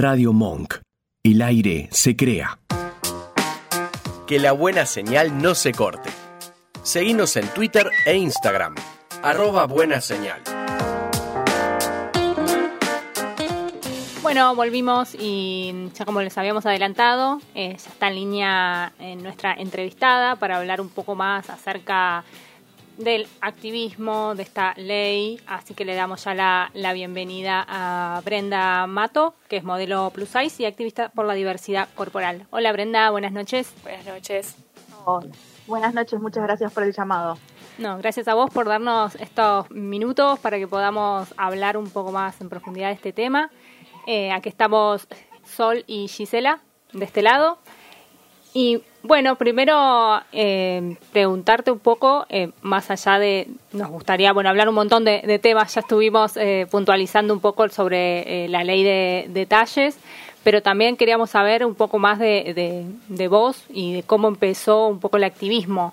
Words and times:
Radio 0.00 0.32
Monk. 0.32 0.76
El 1.24 1.42
aire 1.42 1.88
se 1.90 2.14
crea. 2.14 2.60
Que 4.28 4.38
la 4.38 4.52
buena 4.52 4.86
señal 4.86 5.42
no 5.42 5.56
se 5.56 5.72
corte. 5.72 6.08
Seguimos 6.84 7.36
en 7.36 7.48
Twitter 7.48 7.90
e 8.06 8.16
Instagram. 8.16 8.76
Arroba 9.24 9.66
buena 9.66 10.00
señal. 10.00 10.40
Bueno, 14.22 14.54
volvimos 14.54 15.16
y 15.18 15.90
ya 15.94 16.04
como 16.04 16.22
les 16.22 16.38
habíamos 16.38 16.64
adelantado, 16.64 17.40
eh, 17.56 17.70
ya 17.70 17.90
está 17.90 18.06
en 18.06 18.14
línea 18.14 18.92
en 19.00 19.20
nuestra 19.24 19.52
entrevistada 19.54 20.36
para 20.36 20.58
hablar 20.58 20.80
un 20.80 20.90
poco 20.90 21.16
más 21.16 21.50
acerca 21.50 22.22
del 22.98 23.28
activismo, 23.40 24.34
de 24.34 24.42
esta 24.42 24.74
ley, 24.76 25.40
así 25.46 25.72
que 25.72 25.84
le 25.84 25.94
damos 25.94 26.24
ya 26.24 26.34
la, 26.34 26.92
bienvenida 26.92 27.64
a 27.66 28.20
Brenda 28.24 28.86
Mato, 28.86 29.34
que 29.48 29.56
es 29.56 29.64
modelo 29.64 30.10
plus 30.10 30.28
size 30.28 30.64
y 30.64 30.66
activista 30.66 31.08
por 31.08 31.24
la 31.24 31.34
diversidad 31.34 31.88
corporal. 31.94 32.46
Hola 32.50 32.72
Brenda, 32.72 33.10
buenas 33.10 33.32
noches. 33.32 33.72
Buenas 33.82 34.04
noches. 34.04 34.56
Buenas 35.66 35.94
noches, 35.94 36.20
muchas 36.20 36.42
gracias 36.42 36.72
por 36.72 36.82
el 36.82 36.92
llamado. 36.92 37.38
No, 37.78 37.96
gracias 37.98 38.26
a 38.26 38.34
vos 38.34 38.50
por 38.50 38.66
darnos 38.66 39.14
estos 39.14 39.70
minutos 39.70 40.40
para 40.40 40.58
que 40.58 40.66
podamos 40.66 41.32
hablar 41.36 41.76
un 41.76 41.88
poco 41.88 42.10
más 42.10 42.40
en 42.40 42.48
profundidad 42.48 42.88
de 42.88 42.94
este 42.94 43.12
tema. 43.12 43.50
Eh, 44.06 44.32
aquí 44.32 44.48
estamos 44.48 45.06
Sol 45.44 45.84
y 45.86 46.08
Gisela 46.08 46.60
de 46.92 47.04
este 47.04 47.22
lado. 47.22 47.58
Y 48.54 48.82
bueno, 49.02 49.36
primero 49.36 50.20
eh, 50.32 50.96
preguntarte 51.12 51.70
un 51.70 51.78
poco, 51.78 52.26
eh, 52.28 52.50
más 52.62 52.90
allá 52.90 53.18
de, 53.18 53.48
nos 53.72 53.88
gustaría, 53.88 54.32
bueno, 54.32 54.50
hablar 54.50 54.68
un 54.68 54.74
montón 54.74 55.04
de, 55.04 55.38
temas, 55.42 55.74
ya 55.74 55.80
estuvimos 55.80 56.34
puntualizando 56.70 57.32
un 57.34 57.40
poco 57.40 57.68
sobre 57.68 58.48
la 58.48 58.64
ley 58.64 58.82
de 58.82 59.26
detalles, 59.28 59.98
pero 60.42 60.62
también 60.62 60.96
queríamos 60.96 61.30
saber 61.30 61.64
un 61.64 61.74
poco 61.74 61.98
más 61.98 62.18
de, 62.18 62.86
de 63.08 63.28
vos 63.28 63.64
y 63.68 63.94
de 63.94 64.02
cómo 64.02 64.28
empezó 64.28 64.88
un 64.88 64.98
poco 64.98 65.18
el 65.18 65.24
activismo 65.24 65.92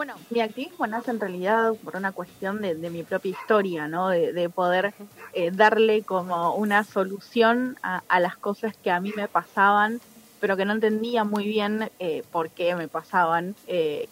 bueno, 0.00 0.14
mi 0.30 0.40
activismo 0.40 0.86
nace 0.86 1.10
en 1.10 1.20
realidad 1.20 1.74
por 1.84 1.94
una 1.94 2.12
cuestión 2.12 2.62
de, 2.62 2.74
mi 2.88 3.02
propia 3.02 3.32
historia, 3.32 3.86
¿no? 3.86 4.08
De, 4.08 4.48
poder 4.48 4.94
eh, 5.34 5.50
darle 5.50 6.04
como 6.04 6.54
una 6.54 6.84
solución 6.84 7.76
a, 7.82 8.18
las 8.18 8.34
cosas 8.38 8.74
que 8.82 8.90
a 8.90 8.98
mí 8.98 9.12
me 9.14 9.28
pasaban, 9.28 10.00
pero 10.40 10.56
que 10.56 10.64
no 10.64 10.72
entendía 10.72 11.24
muy 11.24 11.46
bien 11.46 11.90
eh, 11.98 12.22
por 12.32 12.50
qué 12.50 12.74
me 12.74 12.88
pasaban 12.88 13.54
eh, 13.66 14.08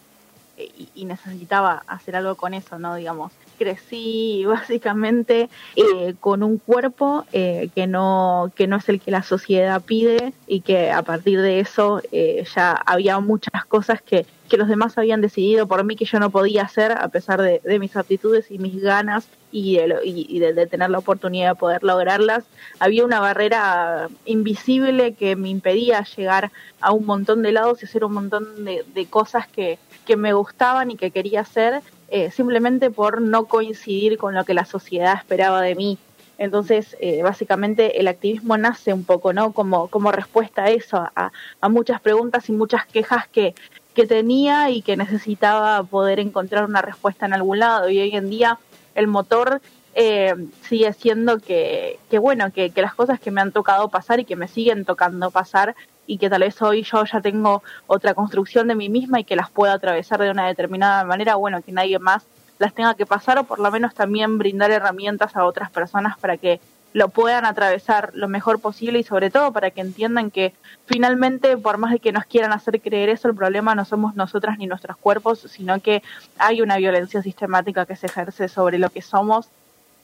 y, 0.94 1.04
necesitaba 1.04 1.82
hacer 1.86 2.16
algo 2.16 2.34
con 2.34 2.54
eso, 2.54 2.78
¿no? 2.78 2.94
Digamos, 2.96 3.32
crecí 3.58 4.44
básicamente 4.46 5.48
eh, 5.76 6.14
con 6.20 6.42
un 6.42 6.58
cuerpo 6.58 7.24
eh, 7.32 7.70
que 7.74 7.86
no 7.86 8.52
que 8.54 8.66
no 8.66 8.76
es 8.76 8.88
el 8.88 9.00
que 9.00 9.10
la 9.10 9.22
sociedad 9.22 9.82
pide 9.82 10.32
y 10.46 10.60
que 10.60 10.90
a 10.90 11.02
partir 11.02 11.40
de 11.40 11.60
eso 11.60 12.00
eh, 12.12 12.44
ya 12.54 12.72
había 12.72 13.18
muchas 13.20 13.64
cosas 13.66 14.00
que, 14.00 14.26
que 14.48 14.56
los 14.56 14.68
demás 14.68 14.98
habían 14.98 15.20
decidido 15.20 15.66
por 15.66 15.84
mí 15.84 15.96
que 15.96 16.04
yo 16.04 16.18
no 16.18 16.30
podía 16.30 16.62
hacer 16.62 16.92
a 16.92 17.08
pesar 17.08 17.40
de, 17.40 17.78
mis 17.78 17.96
aptitudes 17.96 18.50
y 18.50 18.58
mis 18.58 18.80
ganas 18.82 19.28
y, 19.52 19.76
de, 19.76 20.00
y 20.04 20.38
de, 20.38 20.66
tener 20.66 20.90
la 20.90 20.98
oportunidad 20.98 21.50
de 21.50 21.54
poder 21.54 21.82
lograrlas 21.82 22.44
había 22.80 23.04
una 23.04 23.20
barrera 23.20 24.08
invisible 24.24 25.14
que 25.14 25.36
me 25.36 25.48
impedía 25.48 26.04
llegar 26.16 26.50
a 26.80 26.92
un 26.92 27.06
montón 27.06 27.42
de 27.42 27.52
lados 27.52 27.82
y 27.82 27.86
hacer 27.86 28.04
un 28.04 28.14
montón 28.14 28.64
de, 28.64 28.84
de 28.94 29.06
cosas 29.06 29.46
que, 29.46 29.78
que 30.06 30.16
me 30.16 30.32
gustaban 30.32 30.90
y 30.90 30.96
que 30.96 31.10
quería 31.10 31.42
hacer 31.42 31.82
eh, 32.10 32.30
simplemente 32.30 32.90
por 32.90 33.20
no 33.20 33.44
coincidir 33.44 34.16
con 34.16 34.34
lo 34.34 34.44
que 34.46 34.54
la 34.54 34.64
sociedad 34.64 35.14
esperaba 35.18 35.60
de 35.60 35.74
mí. 35.74 35.98
Entonces, 36.38 36.96
eh, 37.00 37.22
básicamente 37.22 38.00
el 38.00 38.08
activismo 38.08 38.56
nace 38.56 38.94
un 38.94 39.04
poco, 39.04 39.34
¿no? 39.34 39.52
Como, 39.52 39.88
como 39.88 40.10
respuesta 40.10 40.64
a 40.64 40.70
eso, 40.70 41.06
a, 41.14 41.68
muchas 41.68 42.00
preguntas 42.00 42.48
y 42.48 42.52
muchas 42.52 42.86
quejas 42.86 43.28
que, 43.28 43.54
que 43.94 44.06
tenía 44.06 44.70
y 44.70 44.82
que 44.82 44.96
necesitaba 44.96 45.82
poder 45.84 46.20
encontrar 46.20 46.64
una 46.64 46.82
respuesta 46.82 47.26
en 47.26 47.34
algún 47.34 47.58
lado. 47.58 47.88
Y 47.88 48.00
hoy 48.00 48.14
en 48.14 48.30
día 48.30 48.58
el 48.94 49.06
motor 49.06 49.60
eh, 49.94 50.34
sigue 50.62 50.92
siendo 50.92 51.38
que, 51.40 51.98
que 52.10 52.18
bueno, 52.18 52.52
que, 52.52 52.70
que, 52.70 52.82
las 52.82 52.94
cosas 52.94 53.18
que 53.18 53.30
me 53.30 53.40
han 53.40 53.52
tocado 53.52 53.88
pasar 53.88 54.20
y 54.20 54.24
que 54.24 54.36
me 54.36 54.46
siguen 54.46 54.84
tocando 54.84 55.30
pasar 55.30 55.74
y 56.06 56.18
que 56.18 56.30
tal 56.30 56.42
vez 56.42 56.60
hoy 56.62 56.82
yo 56.82 57.04
ya 57.04 57.20
tengo 57.20 57.62
otra 57.86 58.14
construcción 58.14 58.68
de 58.68 58.74
mí 58.74 58.88
misma 58.88 59.20
y 59.20 59.24
que 59.24 59.36
las 59.36 59.50
pueda 59.50 59.74
atravesar 59.74 60.20
de 60.20 60.30
una 60.30 60.46
determinada 60.46 61.04
manera, 61.04 61.34
bueno, 61.34 61.62
que 61.62 61.72
nadie 61.72 61.98
más 61.98 62.26
las 62.58 62.74
tenga 62.74 62.94
que 62.94 63.06
pasar 63.06 63.38
o 63.38 63.44
por 63.44 63.58
lo 63.58 63.70
menos 63.70 63.94
también 63.94 64.38
brindar 64.38 64.70
herramientas 64.70 65.36
a 65.36 65.44
otras 65.44 65.70
personas 65.70 66.18
para 66.18 66.36
que 66.36 66.60
lo 66.92 67.08
puedan 67.10 67.44
atravesar 67.44 68.10
lo 68.14 68.28
mejor 68.28 68.60
posible 68.60 68.98
y 68.98 69.02
sobre 69.02 69.30
todo 69.30 69.52
para 69.52 69.70
que 69.70 69.80
entiendan 69.80 70.30
que 70.30 70.54
finalmente 70.86 71.56
por 71.56 71.78
más 71.78 71.92
de 71.92 71.98
que 71.98 72.12
nos 72.12 72.24
quieran 72.24 72.52
hacer 72.52 72.80
creer 72.80 73.08
eso, 73.08 73.28
el 73.28 73.34
problema 73.34 73.74
no 73.74 73.84
somos 73.84 74.16
nosotras 74.16 74.58
ni 74.58 74.66
nuestros 74.66 74.96
cuerpos, 74.96 75.46
sino 75.48 75.80
que 75.80 76.02
hay 76.38 76.62
una 76.62 76.76
violencia 76.78 77.22
sistemática 77.22 77.86
que 77.86 77.96
se 77.96 78.06
ejerce 78.06 78.48
sobre 78.48 78.78
lo 78.78 78.90
que 78.90 79.02
somos 79.02 79.48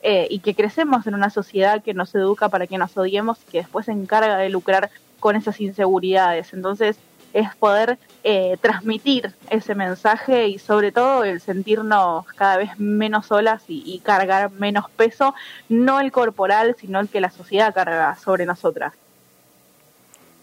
eh, 0.03 0.27
y 0.28 0.41
que 0.41 0.55
crecemos 0.55 1.06
en 1.06 1.15
una 1.15 1.31
sociedad 1.31 1.83
que 1.83 1.95
nos 1.95 2.15
educa 2.15 2.50
para 2.50 2.67
que 2.67 2.77
nos 2.77 2.97
odiemos 2.97 3.39
y 3.43 3.53
que 3.53 3.59
después 3.59 3.87
se 3.87 3.93
encarga 3.93 4.37
de 4.37 4.51
lucrar 4.51 4.91
con 5.19 5.37
esas 5.37 5.61
inseguridades. 5.62 6.53
Entonces 6.53 6.99
es 7.34 7.55
poder 7.56 7.99
eh, 8.22 8.56
transmitir 8.62 9.34
ese 9.50 9.75
mensaje 9.75 10.49
y 10.49 10.59
sobre 10.59 10.93
todo 10.93 11.25
el 11.25 11.41
sentirnos 11.41 12.25
cada 12.28 12.56
vez 12.56 12.78
menos 12.78 13.27
solas 13.27 13.65
y, 13.69 13.83
y, 13.84 13.99
cargar 13.99 14.50
menos 14.53 14.89
peso, 14.91 15.34
no 15.69 16.00
el 16.00 16.12
corporal, 16.12 16.77
sino 16.78 17.00
el 17.00 17.09
que 17.09 17.21
la 17.21 17.31
sociedad 17.31 17.75
carga 17.75 18.17
sobre 18.17 18.47
nosotras. 18.47 18.95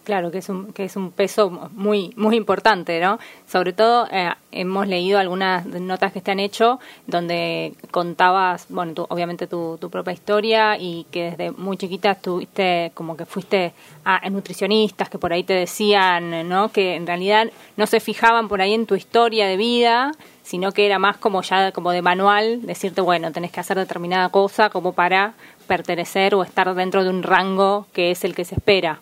Claro, 0.03 0.31
que 0.31 0.39
es 0.39 0.49
un, 0.49 0.73
que 0.73 0.85
es 0.85 0.95
un 0.95 1.11
peso 1.11 1.69
muy, 1.73 2.11
muy 2.15 2.35
importante, 2.35 2.99
¿no? 2.99 3.19
Sobre 3.47 3.71
todo 3.71 4.07
eh, 4.11 4.31
hemos 4.51 4.87
leído 4.87 5.19
algunas 5.19 5.67
notas 5.67 6.11
que 6.11 6.21
te 6.21 6.31
han 6.31 6.39
hecho 6.39 6.79
donde 7.05 7.75
contabas, 7.91 8.65
bueno, 8.69 9.05
obviamente 9.09 9.45
tu, 9.45 9.77
tu 9.79 9.91
propia 9.91 10.13
historia 10.13 10.75
y 10.79 11.05
que 11.11 11.25
desde 11.25 11.51
muy 11.51 11.77
chiquita 11.77 12.11
estuviste, 12.11 12.91
como 12.95 13.15
que 13.15 13.27
fuiste 13.27 13.73
a, 14.03 14.27
nutricionistas 14.31 15.07
que 15.07 15.19
por 15.19 15.33
ahí 15.33 15.43
te 15.43 15.53
decían, 15.53 16.49
¿no? 16.49 16.69
Que 16.69 16.95
en 16.95 17.05
realidad 17.05 17.51
no 17.77 17.85
se 17.85 17.99
fijaban 17.99 18.47
por 18.47 18.59
ahí 18.59 18.73
en 18.73 18.87
tu 18.87 18.95
historia 18.95 19.45
de 19.45 19.55
vida, 19.55 20.13
sino 20.41 20.71
que 20.71 20.87
era 20.87 20.97
más 20.97 21.17
como 21.17 21.43
ya 21.43 21.71
como 21.71 21.91
de 21.91 22.01
manual, 22.01 22.63
decirte, 22.63 23.01
bueno, 23.01 23.31
tenés 23.31 23.51
que 23.51 23.59
hacer 23.59 23.77
determinada 23.77 24.29
cosa 24.29 24.71
como 24.71 24.93
para 24.93 25.35
pertenecer 25.67 26.33
o 26.33 26.41
estar 26.41 26.73
dentro 26.73 27.03
de 27.03 27.11
un 27.11 27.21
rango 27.21 27.85
que 27.93 28.09
es 28.09 28.23
el 28.23 28.33
que 28.33 28.45
se 28.45 28.55
espera. 28.55 28.99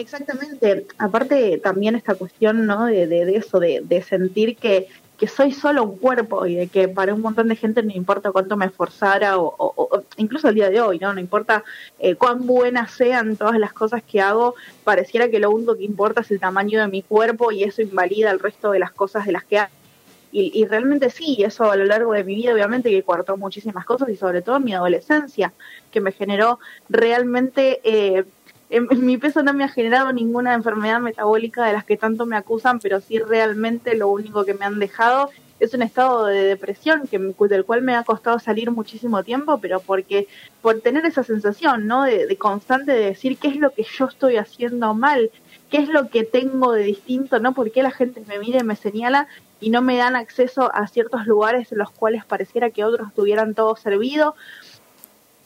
Exactamente. 0.00 0.86
Aparte 0.98 1.58
también 1.58 1.96
esta 1.96 2.14
cuestión, 2.14 2.66
¿no? 2.66 2.86
De, 2.86 3.08
de, 3.08 3.36
eso, 3.36 3.58
de, 3.58 3.80
de 3.84 4.00
sentir 4.00 4.56
que, 4.56 4.86
que 5.18 5.26
soy 5.26 5.50
solo 5.50 5.82
un 5.82 5.98
cuerpo 5.98 6.46
y 6.46 6.54
de 6.54 6.68
que 6.68 6.86
para 6.86 7.12
un 7.12 7.20
montón 7.20 7.48
de 7.48 7.56
gente 7.56 7.82
no 7.82 7.90
importa 7.92 8.30
cuánto 8.30 8.56
me 8.56 8.66
esforzara 8.66 9.36
o, 9.38 10.04
incluso 10.16 10.48
el 10.48 10.54
día 10.54 10.70
de 10.70 10.80
hoy, 10.80 11.00
¿no? 11.00 11.12
No 11.12 11.18
importa 11.18 11.64
eh, 11.98 12.14
cuán 12.14 12.46
buenas 12.46 12.92
sean 12.92 13.36
todas 13.36 13.58
las 13.58 13.72
cosas 13.72 14.02
que 14.04 14.20
hago, 14.20 14.54
pareciera 14.84 15.28
que 15.28 15.40
lo 15.40 15.50
único 15.50 15.76
que 15.76 15.82
importa 15.82 16.20
es 16.20 16.30
el 16.30 16.38
tamaño 16.38 16.80
de 16.80 16.86
mi 16.86 17.02
cuerpo 17.02 17.50
y 17.50 17.64
eso 17.64 17.82
invalida 17.82 18.30
el 18.30 18.38
resto 18.38 18.70
de 18.70 18.78
las 18.78 18.92
cosas 18.92 19.26
de 19.26 19.32
las 19.32 19.44
que 19.44 19.58
hago. 19.58 19.72
Y, 20.30 20.52
y, 20.54 20.66
realmente 20.66 21.08
sí, 21.08 21.38
eso 21.42 21.70
a 21.70 21.76
lo 21.76 21.86
largo 21.86 22.12
de 22.12 22.22
mi 22.22 22.34
vida 22.34 22.52
obviamente 22.52 22.90
que 22.90 23.02
cortó 23.02 23.38
muchísimas 23.38 23.86
cosas 23.86 24.10
y 24.10 24.16
sobre 24.16 24.42
todo 24.42 24.60
mi 24.60 24.74
adolescencia, 24.74 25.54
que 25.90 26.02
me 26.02 26.12
generó 26.12 26.58
realmente 26.90 27.80
eh, 27.82 28.24
mi 28.70 29.16
peso 29.16 29.42
no 29.42 29.54
me 29.54 29.64
ha 29.64 29.68
generado 29.68 30.12
ninguna 30.12 30.54
enfermedad 30.54 31.00
metabólica 31.00 31.64
de 31.64 31.72
las 31.72 31.84
que 31.84 31.96
tanto 31.96 32.26
me 32.26 32.36
acusan, 32.36 32.78
pero 32.80 33.00
sí 33.00 33.18
realmente 33.18 33.96
lo 33.96 34.08
único 34.08 34.44
que 34.44 34.54
me 34.54 34.66
han 34.66 34.78
dejado 34.78 35.30
es 35.60 35.74
un 35.74 35.82
estado 35.82 36.26
de 36.26 36.42
depresión 36.44 37.08
que 37.08 37.18
del 37.18 37.64
cual 37.64 37.82
me 37.82 37.96
ha 37.96 38.04
costado 38.04 38.38
salir 38.38 38.70
muchísimo 38.70 39.24
tiempo, 39.24 39.58
pero 39.58 39.80
porque 39.80 40.28
por 40.62 40.80
tener 40.80 41.04
esa 41.04 41.24
sensación, 41.24 41.86
¿no? 41.86 42.04
De, 42.04 42.26
de 42.26 42.36
constante 42.36 42.92
de 42.92 43.06
decir 43.06 43.38
qué 43.38 43.48
es 43.48 43.56
lo 43.56 43.70
que 43.70 43.82
yo 43.82 44.06
estoy 44.06 44.36
haciendo 44.36 44.94
mal, 44.94 45.30
qué 45.70 45.78
es 45.78 45.88
lo 45.88 46.10
que 46.10 46.24
tengo 46.24 46.72
de 46.72 46.84
distinto, 46.84 47.40
¿no? 47.40 47.54
Por 47.54 47.72
qué 47.72 47.82
la 47.82 47.90
gente 47.90 48.22
me 48.26 48.38
mira 48.38 48.60
y 48.60 48.64
me 48.64 48.76
señala 48.76 49.26
y 49.60 49.70
no 49.70 49.82
me 49.82 49.96
dan 49.96 50.14
acceso 50.14 50.70
a 50.72 50.86
ciertos 50.86 51.26
lugares 51.26 51.72
en 51.72 51.78
los 51.78 51.90
cuales 51.90 52.24
pareciera 52.24 52.70
que 52.70 52.84
otros 52.84 53.12
tuvieran 53.14 53.54
todo 53.54 53.74
servido 53.74 54.36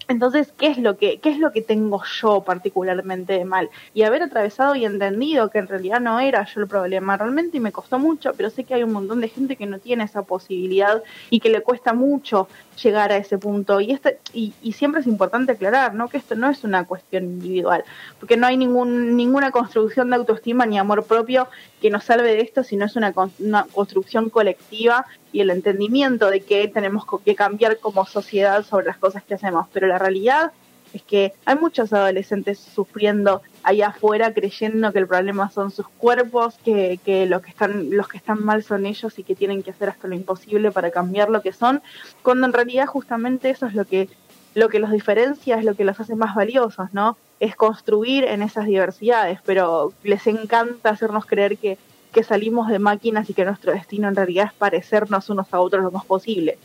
entonces, 0.09 0.53
¿qué 0.59 0.69
es 0.69 0.79
lo 0.79 0.97
que 0.97 1.19
qué 1.21 1.31
es 1.31 1.39
lo 1.39 1.53
que 1.53 1.63
tengo 1.63 2.03
yo 2.21 2.43
particularmente 2.43 3.35
de 3.35 3.45
mal? 3.45 3.71
Y 3.95 4.03
haber 4.03 4.23
atravesado 4.23 4.75
y 4.75 4.85
entendido 4.85 5.51
que 5.51 5.59
en 5.59 5.69
realidad 5.69 6.01
no 6.01 6.21
era 6.21 6.45
yo 6.45 6.61
el 6.61 6.67
problema 6.67 7.17
realmente 7.17 7.57
y 7.57 7.61
me 7.61 7.73
costó 7.73 7.99
mucho, 7.99 8.33
pero 8.37 8.51
sé 8.51 8.65
que 8.65 8.75
hay 8.75 8.83
un 8.83 8.93
montón 8.93 9.21
de 9.21 9.29
gente 9.29 9.57
que 9.57 9.67
no 9.67 9.79
tiene 9.79 10.05
esa 10.05 10.23
posibilidad 10.23 11.03
y 11.31 11.41
que 11.41 11.51
le 11.51 11.63
cuesta 11.63 11.93
mucho 11.93 12.49
llegar 12.77 13.13
a 13.13 13.17
ese 13.17 13.39
punto. 13.39 13.81
Y, 13.81 13.93
este, 13.93 14.19
y, 14.33 14.53
y, 14.63 14.73
siempre 14.73 15.01
es 15.01 15.07
importante 15.07 15.53
aclarar 15.53 15.95
¿no? 15.95 16.09
que 16.09 16.17
esto 16.17 16.35
no 16.35 16.49
es 16.49 16.65
una 16.65 16.85
cuestión 16.85 17.25
individual, 17.25 17.85
porque 18.19 18.37
no 18.37 18.47
hay 18.47 18.57
ningún, 18.57 19.17
ninguna 19.17 19.51
construcción 19.51 20.11
de 20.11 20.17
autoestima 20.17 20.67
ni 20.67 20.79
amor 20.79 21.05
propio 21.05 21.49
que 21.81 21.91
nos 21.91 22.05
salve 22.05 22.35
de 22.35 22.41
esto, 22.41 22.65
sino 22.65 22.87
es 22.87 22.97
una, 22.97 23.13
una 23.39 23.67
construcción 23.73 24.31
colectiva 24.31 25.07
y 25.33 25.41
el 25.41 25.51
entendimiento 25.51 26.31
de 26.31 26.41
que 26.41 26.69
tenemos 26.69 27.05
que 27.25 27.35
cambiar 27.35 27.79
como 27.79 28.07
sociedad 28.07 28.65
sobre 28.65 28.87
las 28.87 28.99
cosas 28.99 29.23
que 29.23 29.35
hacemos. 29.35 29.67
Pero 29.73 29.87
la 29.87 29.99
realidad 29.99 30.53
es 30.93 31.03
que 31.03 31.33
hay 31.45 31.57
muchos 31.57 31.93
adolescentes 31.93 32.59
sufriendo 32.59 33.43
allá 33.63 33.89
afuera 33.89 34.33
creyendo 34.33 34.93
que 34.93 34.99
el 34.99 35.07
problema 35.07 35.51
son 35.51 35.71
sus 35.71 35.89
cuerpos, 35.89 36.59
que, 36.65 37.01
que 37.05 37.27
los 37.27 37.43
que 37.43 37.51
están 37.51 37.91
los 37.91 38.09
que 38.09 38.19
están 38.19 38.45
mal 38.45 38.63
son 38.63 38.87
ellos 38.87 39.19
y 39.19 39.25
que 39.25 39.35
tienen 39.35 39.63
que 39.63 39.71
hacer 39.71 39.89
hasta 39.89 40.09
lo 40.09 40.15
imposible 40.15 40.71
para 40.71 40.91
cambiar 40.91 41.31
lo 41.31 41.43
que 41.43 41.53
son, 41.53 41.83
cuando 42.23 42.47
en 42.47 42.53
realidad 42.53 42.87
justamente 42.87 43.51
eso 43.51 43.67
es 43.67 43.75
lo 43.75 43.85
que 43.85 44.09
lo 44.55 44.69
que 44.69 44.79
los 44.79 44.91
diferencia, 44.91 45.57
es 45.57 45.65
lo 45.65 45.75
que 45.75 45.85
los 45.85 45.99
hace 45.99 46.15
más 46.15 46.35
valiosos, 46.35 46.93
¿no? 46.93 47.17
Es 47.41 47.57
construir 47.57 48.25
en 48.25 48.43
esas 48.43 48.67
diversidades, 48.67 49.41
pero 49.45 49.93
les 50.03 50.27
encanta 50.27 50.91
hacernos 50.91 51.25
creer 51.25 51.57
que, 51.57 51.79
que 52.13 52.23
salimos 52.23 52.69
de 52.69 52.79
máquinas 52.79 53.31
y 53.31 53.35
que 53.35 53.45
nuestro 53.45 53.73
destino 53.73 54.09
en 54.09 54.17
realidad 54.17 54.47
es 54.47 54.53
parecernos 54.53 55.31
unos 55.31 55.53
a 55.53 55.61
otros 55.61 55.83
lo 55.83 55.91
más 55.91 56.05
posible. 56.05 56.59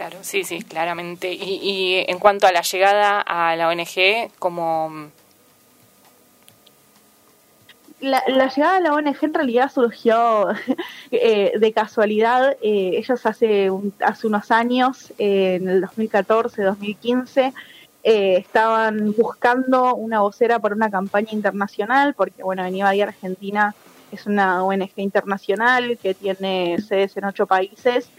Claro, 0.00 0.16
sí, 0.22 0.44
sí, 0.44 0.62
claramente. 0.62 1.30
Y, 1.30 1.60
y 1.62 2.04
en 2.08 2.18
cuanto 2.18 2.46
a 2.46 2.52
la 2.52 2.62
llegada 2.62 3.20
a 3.20 3.54
la 3.54 3.68
ONG, 3.68 4.32
como 4.38 5.10
la, 8.00 8.22
llegada 8.26 8.76
de 8.76 8.80
la 8.80 8.94
ONG 8.94 9.18
en 9.20 9.34
realidad 9.34 9.70
surgió 9.70 10.46
eh, 11.10 11.52
de 11.54 11.72
casualidad. 11.74 12.56
Eh, 12.62 12.92
ellos 12.96 13.26
hace, 13.26 13.70
hace 14.02 14.26
unos 14.26 14.50
años, 14.50 15.12
eh, 15.18 15.58
en 15.60 15.68
el 15.68 15.82
2014, 15.82 16.62
2015, 16.62 17.52
estaban 18.02 19.12
buscando 19.12 19.94
una 19.96 20.22
vocera 20.22 20.58
para 20.60 20.74
una 20.74 20.90
campaña 20.90 21.32
internacional, 21.32 22.14
porque 22.14 22.42
bueno, 22.42 22.62
venía 22.62 22.88
de 22.88 23.02
Argentina 23.02 23.74
es 24.10 24.26
una 24.26 24.64
ONG 24.64 24.92
internacional 24.96 25.98
que 26.02 26.14
tiene 26.14 26.80
sedes 26.80 27.16
en 27.18 27.26
ocho 27.26 27.46
países 27.46 28.10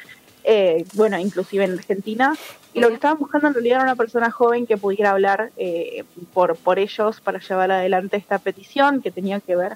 eh, 0.44 0.86
bueno, 0.94 1.18
inclusive 1.20 1.66
en 1.66 1.74
Argentina. 1.74 2.36
Y 2.74 2.80
lo 2.80 2.88
que 2.88 2.96
estaban 2.96 3.18
buscando 3.20 3.48
en 3.48 3.54
realidad 3.54 3.78
era 3.78 3.84
una 3.84 3.96
persona 3.96 4.32
joven 4.32 4.66
que 4.66 4.78
pudiera 4.78 5.12
hablar 5.12 5.52
eh, 5.58 6.04
por, 6.34 6.56
por 6.56 6.80
ellos 6.80 7.20
para 7.20 7.40
llevar 7.40 7.72
adelante 7.72 8.18
esta 8.18 8.40
petición 8.40 9.02
que 9.02 9.12
tenía 9.12 9.40
que 9.40 9.56
ver. 9.56 9.74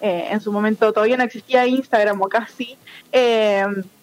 Eh, 0.00 0.28
en 0.30 0.40
su 0.40 0.50
momento 0.50 0.92
todavía 0.92 1.18
no 1.18 1.24
existía 1.24 1.66
Instagram 1.66 2.22
o 2.22 2.28
casi, 2.28 2.78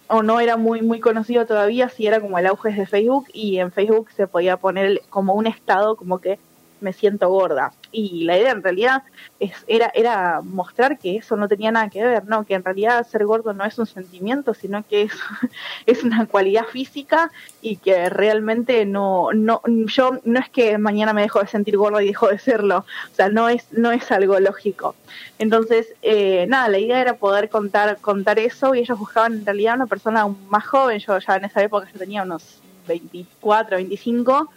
o 0.09 0.23
no 0.23 0.39
era 0.39 0.55
muy, 0.55 0.81
muy 0.81 0.99
conocido 0.99 1.45
todavía, 1.45 1.89
si 1.89 2.05
era 2.05 2.21
como 2.21 2.37
el 2.37 2.45
auge 2.45 2.71
de 2.71 2.85
Facebook 2.85 3.27
y 3.33 3.57
en 3.57 3.71
Facebook 3.71 4.09
se 4.15 4.27
podía 4.27 4.57
poner 4.57 5.01
como 5.09 5.33
un 5.33 5.47
estado 5.47 5.95
como 5.95 6.19
que 6.19 6.39
me 6.81 6.93
siento 6.93 7.29
gorda. 7.29 7.71
Y 7.91 8.25
la 8.25 8.37
idea 8.37 8.51
en 8.51 8.63
realidad 8.63 9.03
es, 9.39 9.53
era, 9.67 9.91
era 9.95 10.41
mostrar 10.43 10.97
que 10.97 11.17
eso 11.17 11.35
no 11.35 11.47
tenía 11.47 11.71
nada 11.71 11.89
que 11.89 12.03
ver, 12.03 12.25
¿no? 12.25 12.45
Que 12.45 12.55
en 12.55 12.63
realidad 12.63 13.07
ser 13.07 13.25
gordo 13.25 13.53
no 13.53 13.65
es 13.65 13.77
un 13.79 13.85
sentimiento, 13.85 14.53
sino 14.53 14.85
que 14.85 15.03
es, 15.03 15.13
es 15.85 16.03
una 16.03 16.25
cualidad 16.25 16.65
física 16.65 17.31
y 17.61 17.77
que 17.77 18.09
realmente 18.09 18.85
no, 18.85 19.29
no, 19.33 19.61
yo 19.65 20.19
no 20.23 20.39
es 20.39 20.49
que 20.49 20.77
mañana 20.77 21.13
me 21.13 21.21
dejo 21.21 21.39
de 21.39 21.47
sentir 21.47 21.77
gorda 21.77 22.03
y 22.03 22.07
dejo 22.07 22.27
de 22.27 22.39
serlo. 22.39 22.85
O 23.11 23.15
sea, 23.15 23.29
no 23.29 23.49
es, 23.49 23.71
no 23.71 23.91
es 23.91 24.11
algo 24.11 24.39
lógico. 24.39 24.95
Entonces, 25.39 25.87
eh, 26.01 26.45
nada, 26.47 26.67
la 26.69 26.79
idea 26.79 27.01
era 27.01 27.15
poder 27.15 27.49
contar, 27.49 27.97
contar 27.97 28.39
eso 28.39 28.75
y 28.75 28.79
ellos 28.79 28.99
buscaban 28.99 29.33
en 29.33 29.45
realidad 29.45 29.75
una 29.75 29.87
persona 29.87 30.27
más 30.49 30.65
joven. 30.65 30.99
Yo 30.99 31.17
ya 31.19 31.35
en 31.35 31.45
esa 31.45 31.63
época 31.63 31.87
yo 31.91 31.99
tenía 31.99 32.23
unos 32.23 32.61
24, 32.87 33.77
25 33.77 34.49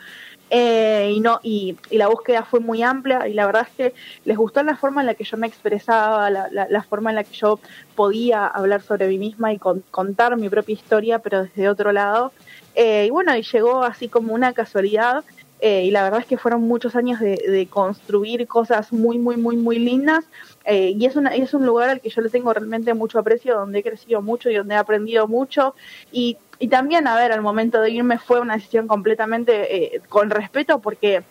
eh, 0.50 1.12
y 1.14 1.20
no 1.20 1.38
y, 1.43 1.76
la 1.91 2.08
búsqueda 2.08 2.44
fue 2.44 2.58
muy 2.58 2.82
amplia 2.82 3.29
y 3.29 3.35
la 3.35 3.47
verdad 3.47 3.69
es 3.69 3.76
que 3.76 3.94
les 4.25 4.37
gustó 4.37 4.62
la 4.64 4.76
forma 4.76 5.00
en 5.00 5.06
la 5.06 5.14
que 5.14 5.25
yo 5.25 5.37
me 5.37 5.47
expresaba, 5.47 6.29
la, 6.29 6.49
la, 6.50 6.82
forma 6.82 7.11
en 7.11 7.17
la 7.17 7.25
que 7.25 7.35
yo 7.35 7.61
podía 7.94 8.47
hablar 8.47 8.82
sobre 8.82 9.06
mí 9.06 9.17
misma 9.17 9.52
y 9.52 9.58
contar 9.58 10.37
mi 10.37 10.49
propia 10.49 10.73
historia, 10.73 11.20
pero 11.20 11.44
desde 11.44 11.69
otro 11.69 11.93
lado. 11.93 12.32
Eh, 12.75 13.06
y 13.06 13.11
bueno, 13.11 13.37
y 13.37 13.43
llegó 13.43 13.82
así 13.85 14.08
como 14.08 14.35
una 14.35 14.52
casualidad. 14.52 15.25
Eh, 15.61 15.85
y 15.85 15.91
la 15.91 16.03
verdad 16.03 16.21
es 16.21 16.27
que 16.27 16.39
fueron 16.39 16.62
muchos 16.62 16.97
años 16.97 17.21
de, 17.21 17.37
de 17.37 17.67
construir 17.69 18.47
cosas 18.47 18.93
muy, 18.93 19.19
muy, 19.19 19.37
muy, 19.37 19.57
muy 19.57 19.79
lindas. 19.79 20.25
y 20.67 21.05
es, 21.05 21.17
una, 21.17 21.35
es 21.35 21.53
un 21.55 21.67
lugar 21.67 21.91
al 21.91 22.01
que 22.01 22.11
yo 22.11 22.21
le 22.23 22.31
tengo 22.31 22.53
realmente 22.53 22.95
mucho 22.95 23.19
aprecio, 23.19 23.57
donde 23.57 23.81
he 23.81 23.83
crecido 23.83 24.23
mucho 24.23 24.51
y 24.51 24.55
donde 24.55 24.75
he 24.75 24.79
aprendido 24.79 25.27
mucho. 25.27 25.75
Y 26.12 26.37
y 26.62 26.69
también, 26.69 27.07
a 27.07 27.17
ver, 27.17 27.33
al 27.33 27.41
momento 27.41 27.81
de 27.81 27.91
irme 27.91 28.19
fue 28.19 28.39
una 28.39 28.55
decisión 28.55 28.87
completamente 28.87 29.95
eh, 29.97 30.03
con 30.11 30.29
respeto 30.29 30.79
porque 30.79 31.23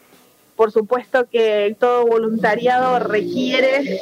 por 0.55 0.71
supuesto 0.71 1.29
que 1.29 1.77
todo 1.79 2.05
voluntariado 2.05 2.99
requiere 2.99 4.01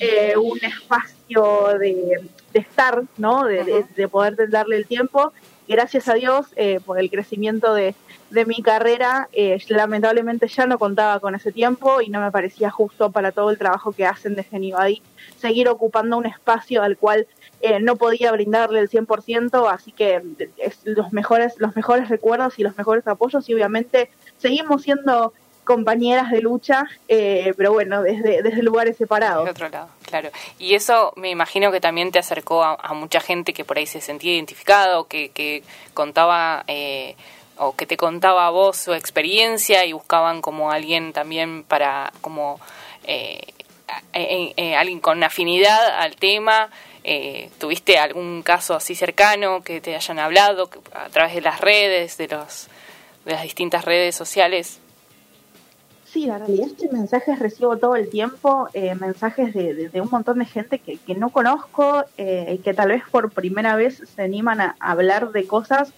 eh, 0.00 0.34
un 0.36 0.58
espacio 0.64 1.78
de, 1.78 2.22
estar, 2.54 3.04
¿no? 3.18 3.44
De, 3.44 4.08
poder 4.10 4.50
darle 4.50 4.78
el 4.78 4.86
tiempo. 4.86 5.32
Gracias 5.68 6.08
a 6.08 6.14
Dios 6.14 6.46
eh, 6.56 6.80
por 6.84 6.98
el 6.98 7.10
crecimiento 7.10 7.72
de, 7.74 7.94
mi 8.46 8.62
carrera, 8.62 9.28
lamentablemente 9.68 10.48
ya 10.48 10.66
no 10.66 10.78
contaba 10.78 11.20
con 11.20 11.34
ese 11.34 11.52
tiempo 11.52 12.00
y 12.00 12.08
no 12.08 12.20
me 12.20 12.30
parecía 12.30 12.70
justo 12.70 13.10
para 13.10 13.30
todo 13.30 13.50
el 13.50 13.58
trabajo 13.58 13.92
que 13.92 14.06
hacen 14.06 14.34
de 14.34 14.42
Genivadi 14.42 15.02
seguir 15.36 15.68
ocupando 15.68 16.16
un 16.16 16.26
espacio 16.26 16.82
al 16.82 16.96
cual 16.96 17.26
eh, 17.60 17.78
no 17.78 17.96
podía 17.96 18.32
brindarle 18.32 18.80
el 18.80 18.90
100%, 18.90 19.70
así 19.70 19.92
que 19.92 20.20
es 20.56 20.80
los 20.84 21.12
mejores, 21.12 21.54
los 21.58 21.76
mejores 21.76 22.08
recuerdos 22.08 22.58
y 22.58 22.62
los 22.62 22.76
mejores 22.76 23.06
apoyos 23.06 23.48
y 23.48 23.54
obviamente 23.54 24.10
seguimos 24.38 24.82
siendo 24.82 25.32
compañeras 25.64 26.30
de 26.30 26.40
lucha, 26.40 26.84
eh, 27.08 27.54
pero 27.56 27.72
bueno, 27.72 28.02
desde, 28.02 28.42
desde 28.42 28.62
lugares 28.62 28.96
separados. 28.96 29.44
De 29.44 29.50
otro 29.50 29.68
lado, 29.68 29.88
claro. 30.04 30.30
Y 30.58 30.74
eso 30.74 31.12
me 31.16 31.30
imagino 31.30 31.70
que 31.70 31.80
también 31.80 32.10
te 32.10 32.18
acercó 32.18 32.62
a, 32.64 32.94
mucha 32.94 33.20
gente 33.20 33.52
que 33.52 33.64
por 33.64 33.78
ahí 33.78 33.86
se 33.86 34.00
sentía 34.00 34.34
identificado, 34.34 35.06
que, 35.06 35.30
que 35.30 35.62
contaba 35.94 36.64
eh, 36.66 37.16
o 37.56 37.74
que 37.76 37.86
te 37.86 37.96
contaba 37.96 38.46
a 38.46 38.50
vos 38.50 38.76
su 38.76 38.94
experiencia 38.94 39.84
y 39.84 39.92
buscaban 39.92 40.42
como 40.42 40.70
alguien 40.70 41.12
también 41.12 41.64
para 41.64 42.12
como 42.20 42.60
alguien 44.12 45.00
con 45.00 45.22
afinidad 45.22 45.98
al 45.98 46.16
tema 46.16 46.70
eh, 47.04 47.50
¿Tuviste 47.58 47.98
algún 47.98 48.42
caso 48.42 48.74
así 48.74 48.94
cercano 48.94 49.62
que 49.62 49.80
te 49.80 49.96
hayan 49.96 50.18
hablado 50.18 50.70
a 50.94 51.08
través 51.08 51.34
de 51.34 51.40
las 51.40 51.60
redes, 51.60 52.16
de, 52.16 52.28
los, 52.28 52.68
de 53.24 53.32
las 53.32 53.42
distintas 53.42 53.84
redes 53.84 54.14
sociales? 54.14 54.78
Sí, 56.12 56.26
la 56.26 56.36
realidad 56.36 56.68
es 56.78 56.92
mensajes 56.92 57.38
recibo 57.38 57.78
todo 57.78 57.96
el 57.96 58.10
tiempo, 58.10 58.68
eh, 58.74 58.94
mensajes 58.94 59.54
de, 59.54 59.90
un 59.94 60.10
montón 60.10 60.40
de 60.40 60.44
gente 60.44 60.78
que, 60.78 60.98
que 60.98 61.14
no 61.14 61.30
conozco 61.30 62.04
eh, 62.18 62.60
que 62.62 62.74
tal 62.74 62.90
vez 62.90 63.02
por 63.10 63.30
primera 63.30 63.76
vez 63.76 64.02
se 64.14 64.22
animan 64.22 64.60
a 64.60 64.76
hablar 64.78 65.32
de 65.32 65.46
cosas 65.46 65.92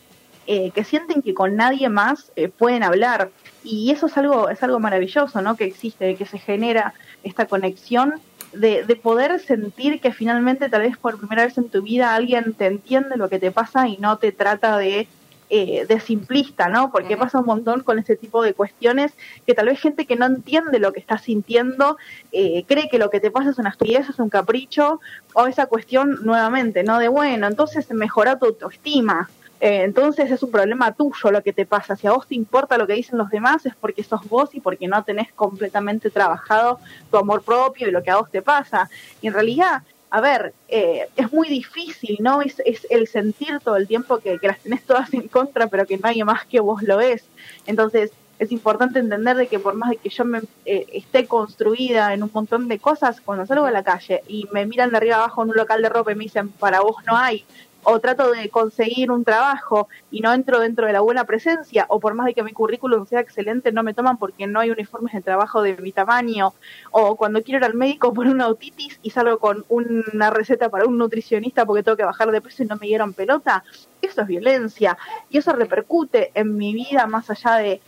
que 0.46 0.84
sienten 0.84 1.22
que 1.22 1.32
con 1.32 1.56
nadie 1.56 1.88
más 1.88 2.30
pueden 2.58 2.82
hablar. 2.82 3.30
Y 3.64 3.90
eso 3.90 4.06
es 4.08 4.16
algo, 4.18 4.50
es 4.50 4.62
algo 4.62 4.78
maravilloso, 4.78 5.40
¿no? 5.40 5.56
Que 5.56 5.64
existe, 5.64 6.16
que 6.16 6.26
se 6.26 6.38
genera 6.38 6.92
esta 7.22 7.46
conexión 7.46 8.20
de, 8.52 8.84
de, 8.84 8.94
poder 8.94 9.40
sentir 9.40 10.00
que 10.00 10.12
finalmente 10.12 10.68
tal 10.68 10.82
vez 10.82 10.98
por 10.98 11.18
primera 11.18 11.46
vez 11.46 11.56
en 11.56 11.70
tu 11.70 11.80
vida 11.80 12.14
alguien 12.14 12.52
te 12.52 12.66
entiende 12.66 13.16
lo 13.16 13.30
que 13.30 13.38
te 13.38 13.50
pasa 13.50 13.88
y 13.88 13.96
no 13.96 14.18
te 14.18 14.32
trata 14.32 14.76
de, 14.76 15.08
eh, 15.56 15.86
de 15.86 16.00
simplista, 16.00 16.68
¿no? 16.68 16.90
Porque 16.90 17.16
pasa 17.16 17.38
un 17.38 17.46
montón 17.46 17.84
con 17.84 18.00
este 18.00 18.16
tipo 18.16 18.42
de 18.42 18.54
cuestiones 18.54 19.12
que 19.46 19.54
tal 19.54 19.66
vez 19.66 19.78
gente 19.80 20.04
que 20.04 20.16
no 20.16 20.26
entiende 20.26 20.80
lo 20.80 20.92
que 20.92 20.98
estás 20.98 21.22
sintiendo 21.22 21.96
eh, 22.32 22.64
cree 22.66 22.88
que 22.88 22.98
lo 22.98 23.08
que 23.08 23.20
te 23.20 23.30
pasa 23.30 23.50
es 23.50 23.58
una 23.58 23.68
estupidez, 23.68 24.08
es 24.08 24.18
un 24.18 24.30
capricho 24.30 25.00
o 25.32 25.46
esa 25.46 25.66
cuestión 25.66 26.18
nuevamente, 26.24 26.82
¿no? 26.82 26.98
De 26.98 27.06
bueno, 27.06 27.46
entonces 27.46 27.88
mejora 27.92 28.36
tu 28.36 28.46
autoestima. 28.46 29.30
Eh, 29.60 29.84
entonces 29.84 30.28
es 30.32 30.42
un 30.42 30.50
problema 30.50 30.90
tuyo 30.90 31.30
lo 31.30 31.40
que 31.44 31.52
te 31.52 31.66
pasa. 31.66 31.94
Si 31.94 32.08
a 32.08 32.10
vos 32.10 32.26
te 32.26 32.34
importa 32.34 32.76
lo 32.76 32.88
que 32.88 32.94
dicen 32.94 33.16
los 33.16 33.30
demás 33.30 33.64
es 33.64 33.76
porque 33.76 34.02
sos 34.02 34.28
vos 34.28 34.56
y 34.56 34.60
porque 34.60 34.88
no 34.88 35.04
tenés 35.04 35.32
completamente 35.34 36.10
trabajado 36.10 36.80
tu 37.12 37.16
amor 37.16 37.44
propio 37.44 37.86
y 37.86 37.92
lo 37.92 38.02
que 38.02 38.10
a 38.10 38.16
vos 38.16 38.28
te 38.28 38.42
pasa. 38.42 38.90
Y 39.22 39.28
en 39.28 39.34
realidad, 39.34 39.84
a 40.14 40.20
ver, 40.20 40.54
eh, 40.68 41.08
es 41.16 41.32
muy 41.32 41.48
difícil, 41.48 42.18
¿no? 42.20 42.40
Es, 42.40 42.62
el 42.88 43.08
sentir 43.08 43.58
todo 43.58 43.74
el 43.74 43.88
tiempo 43.88 44.18
que, 44.18 44.38
las 44.40 44.60
tenés 44.60 44.84
todas 44.84 45.12
en 45.12 45.26
contra, 45.26 45.66
pero 45.66 45.86
que 45.86 45.98
nadie 45.98 46.24
más 46.24 46.46
que 46.46 46.60
vos 46.60 46.84
lo 46.84 47.00
es. 47.00 47.24
Entonces, 47.66 48.12
es 48.38 48.52
importante 48.52 49.00
entender 49.00 49.36
de 49.36 49.48
que 49.48 49.58
por 49.58 49.74
más 49.74 49.90
de 49.90 49.96
que 49.96 50.10
yo 50.10 50.24
me 50.24 50.42
eh, 50.66 50.86
esté 50.92 51.26
construida 51.26 52.14
en 52.14 52.22
un 52.22 52.30
montón 52.32 52.68
de 52.68 52.78
cosas, 52.78 53.20
cuando 53.20 53.44
salgo 53.44 53.66
a 53.66 53.72
la 53.72 53.82
calle 53.82 54.22
y 54.28 54.46
me 54.52 54.66
miran 54.66 54.90
de 54.92 54.98
arriba 54.98 55.16
abajo 55.16 55.42
en 55.42 55.50
un 55.50 55.56
local 55.56 55.82
de 55.82 55.88
ropa 55.88 56.12
y 56.12 56.14
me 56.14 56.24
dicen, 56.24 56.48
para 56.48 56.80
vos 56.80 56.94
no 57.08 57.16
hay, 57.16 57.44
o 57.84 58.00
trato 58.00 58.30
de 58.32 58.48
conseguir 58.48 59.10
un 59.10 59.24
trabajo 59.24 59.88
y 60.10 60.20
no 60.20 60.32
entro 60.32 60.60
dentro 60.60 60.86
de 60.86 60.92
la 60.92 61.00
buena 61.00 61.24
presencia, 61.24 61.86
o 61.88 62.00
por 62.00 62.14
más 62.14 62.26
de 62.26 62.34
que 62.34 62.42
mi 62.42 62.52
currículum 62.52 63.06
sea 63.06 63.20
excelente, 63.20 63.72
no 63.72 63.82
me 63.82 63.94
toman 63.94 64.18
porque 64.18 64.46
no 64.46 64.60
hay 64.60 64.70
uniformes 64.70 65.12
de 65.12 65.22
trabajo 65.22 65.62
de 65.62 65.76
mi 65.76 65.92
tamaño, 65.92 66.54
o 66.90 67.16
cuando 67.16 67.42
quiero 67.42 67.58
ir 67.58 67.64
al 67.64 67.74
médico 67.74 68.12
por 68.12 68.26
una 68.26 68.44
autitis 68.44 68.98
y 69.02 69.10
salgo 69.10 69.38
con 69.38 69.64
una 69.68 70.30
receta 70.30 70.68
para 70.68 70.86
un 70.86 70.98
nutricionista 70.98 71.64
porque 71.66 71.82
tengo 71.82 71.96
que 71.96 72.04
bajar 72.04 72.30
de 72.30 72.40
peso 72.40 72.62
y 72.62 72.66
no 72.66 72.76
me 72.76 72.86
dieron 72.86 73.12
pelota, 73.12 73.64
eso 74.02 74.22
es 74.22 74.26
violencia 74.26 74.98
y 75.30 75.38
eso 75.38 75.52
repercute 75.52 76.30
en 76.34 76.56
mi 76.56 76.74
vida 76.74 77.06
más 77.06 77.30
allá 77.30 77.56
de, 77.56 77.80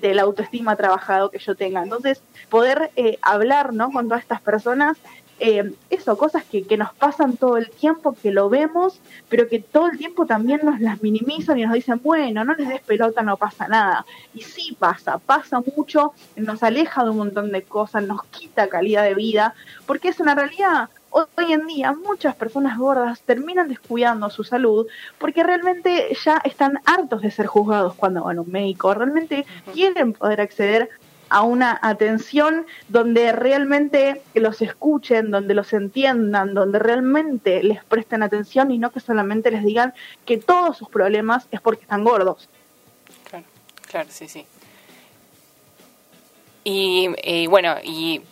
la 0.00 0.22
autoestima 0.22 0.76
trabajado 0.76 1.30
que 1.30 1.38
yo 1.38 1.54
tenga. 1.54 1.82
Entonces, 1.82 2.22
poder 2.48 2.90
eh, 2.96 3.18
hablar 3.20 3.74
¿no? 3.74 3.90
con 3.90 4.08
todas 4.08 4.22
estas 4.22 4.40
personas 4.40 4.96
eh, 5.40 5.72
eso, 5.90 6.16
cosas 6.16 6.44
que, 6.44 6.64
que 6.64 6.76
nos 6.76 6.92
pasan 6.94 7.36
todo 7.36 7.56
el 7.56 7.70
tiempo, 7.70 8.16
que 8.20 8.30
lo 8.30 8.48
vemos, 8.48 9.00
pero 9.28 9.48
que 9.48 9.60
todo 9.60 9.88
el 9.88 9.98
tiempo 9.98 10.26
también 10.26 10.60
nos 10.62 10.80
las 10.80 11.02
minimizan 11.02 11.58
y 11.58 11.64
nos 11.64 11.74
dicen, 11.74 12.00
bueno, 12.02 12.44
no 12.44 12.54
les 12.54 12.68
des 12.68 12.82
pelota, 12.82 13.22
no 13.22 13.36
pasa 13.36 13.68
nada. 13.68 14.06
Y 14.34 14.42
sí 14.42 14.76
pasa, 14.78 15.18
pasa 15.18 15.62
mucho, 15.76 16.12
nos 16.36 16.62
aleja 16.62 17.04
de 17.04 17.10
un 17.10 17.18
montón 17.18 17.52
de 17.52 17.62
cosas, 17.62 18.04
nos 18.04 18.24
quita 18.26 18.68
calidad 18.68 19.04
de 19.04 19.14
vida, 19.14 19.54
porque 19.86 20.08
es 20.08 20.20
una 20.20 20.34
realidad 20.34 20.88
hoy 21.14 21.52
en 21.52 21.66
día 21.66 21.92
muchas 21.92 22.34
personas 22.34 22.76
gordas 22.76 23.20
terminan 23.20 23.68
descuidando 23.68 24.30
su 24.30 24.42
salud 24.42 24.88
porque 25.18 25.44
realmente 25.44 26.08
ya 26.24 26.40
están 26.44 26.80
hartos 26.84 27.22
de 27.22 27.30
ser 27.30 27.46
juzgados 27.46 27.94
cuando 27.94 28.24
van 28.24 28.38
a 28.38 28.40
un 28.40 28.50
médico, 28.50 28.92
realmente 28.92 29.46
quieren 29.72 30.12
poder 30.12 30.40
acceder 30.40 30.90
a 31.28 31.42
una 31.42 31.78
atención 31.82 32.66
donde 32.88 33.32
realmente 33.32 34.22
los 34.34 34.62
escuchen, 34.62 35.30
donde 35.30 35.54
los 35.54 35.72
entiendan, 35.72 36.54
donde 36.54 36.78
realmente 36.78 37.62
les 37.62 37.84
presten 37.84 38.22
atención 38.22 38.70
y 38.70 38.78
no 38.78 38.90
que 38.90 39.00
solamente 39.00 39.50
les 39.50 39.64
digan 39.64 39.94
que 40.24 40.38
todos 40.38 40.76
sus 40.76 40.88
problemas 40.88 41.46
es 41.50 41.60
porque 41.60 41.82
están 41.82 42.04
gordos. 42.04 42.48
Claro, 43.28 43.44
claro, 43.86 44.08
sí, 44.10 44.28
sí. 44.28 44.46
Y, 46.64 47.10
y 47.22 47.46
bueno, 47.46 47.76
y 47.82 48.22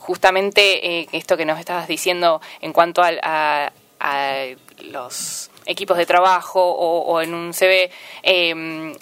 justamente 0.00 1.00
eh, 1.00 1.08
esto 1.12 1.36
que 1.36 1.44
nos 1.44 1.58
estabas 1.60 1.86
diciendo 1.86 2.40
en 2.60 2.72
cuanto 2.72 3.02
a, 3.02 3.72
los 4.90 5.50
equipos 5.66 5.98
de 5.98 6.06
trabajo 6.06 6.60
o, 6.62 7.20
en 7.20 7.34
un 7.34 7.52
CV, 7.52 7.90
em, 8.22 8.94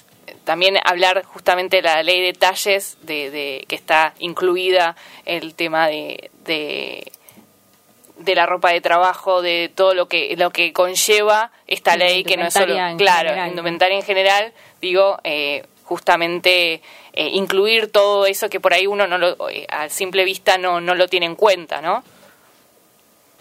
también 0.49 0.79
hablar 0.83 1.27
justamente 1.27 1.77
de 1.77 1.83
la 1.83 2.03
ley 2.03 2.23
de 2.23 2.33
talles, 2.33 2.97
de, 3.03 3.67
que 3.69 3.75
está 3.75 4.15
incluida 4.19 4.97
el 5.27 5.55
tema 5.55 5.89
de, 5.89 6.31
de, 6.47 8.35
la 8.35 8.47
ropa 8.47 8.71
de 8.71 8.81
trabajo, 8.81 9.43
de 9.43 9.71
todo 9.75 9.93
lo 9.93 10.09
que 10.09 10.35
lo 10.39 10.49
que 10.49 10.73
conlleva 10.73 11.53
esta 11.67 11.99
ley, 11.99 12.25
que 12.25 12.39
no 12.39 12.47
es 12.47 12.55
solo, 12.55 12.75
claro, 12.97 13.47
indumentaria 13.47 13.99
en 13.99 14.03
general, 14.03 14.55
digo, 14.81 15.19
eh, 15.23 15.67
justamente 15.85 16.81
eh, 17.13 17.29
incluir 17.35 17.93
todo 17.93 18.25
eso 18.25 18.49
que 18.49 18.59
por 18.59 18.73
ahí 18.73 18.87
uno 18.87 19.07
no 19.07 19.19
lo, 19.19 19.51
eh, 19.51 19.67
a 19.69 19.91
simple 19.91 20.25
vista 20.25 20.57
no, 20.57 20.81
no 20.81 20.95
lo 20.95 21.09
tiene 21.09 21.27
en 21.27 21.35
cuenta, 21.35 21.83
¿no? 21.83 22.03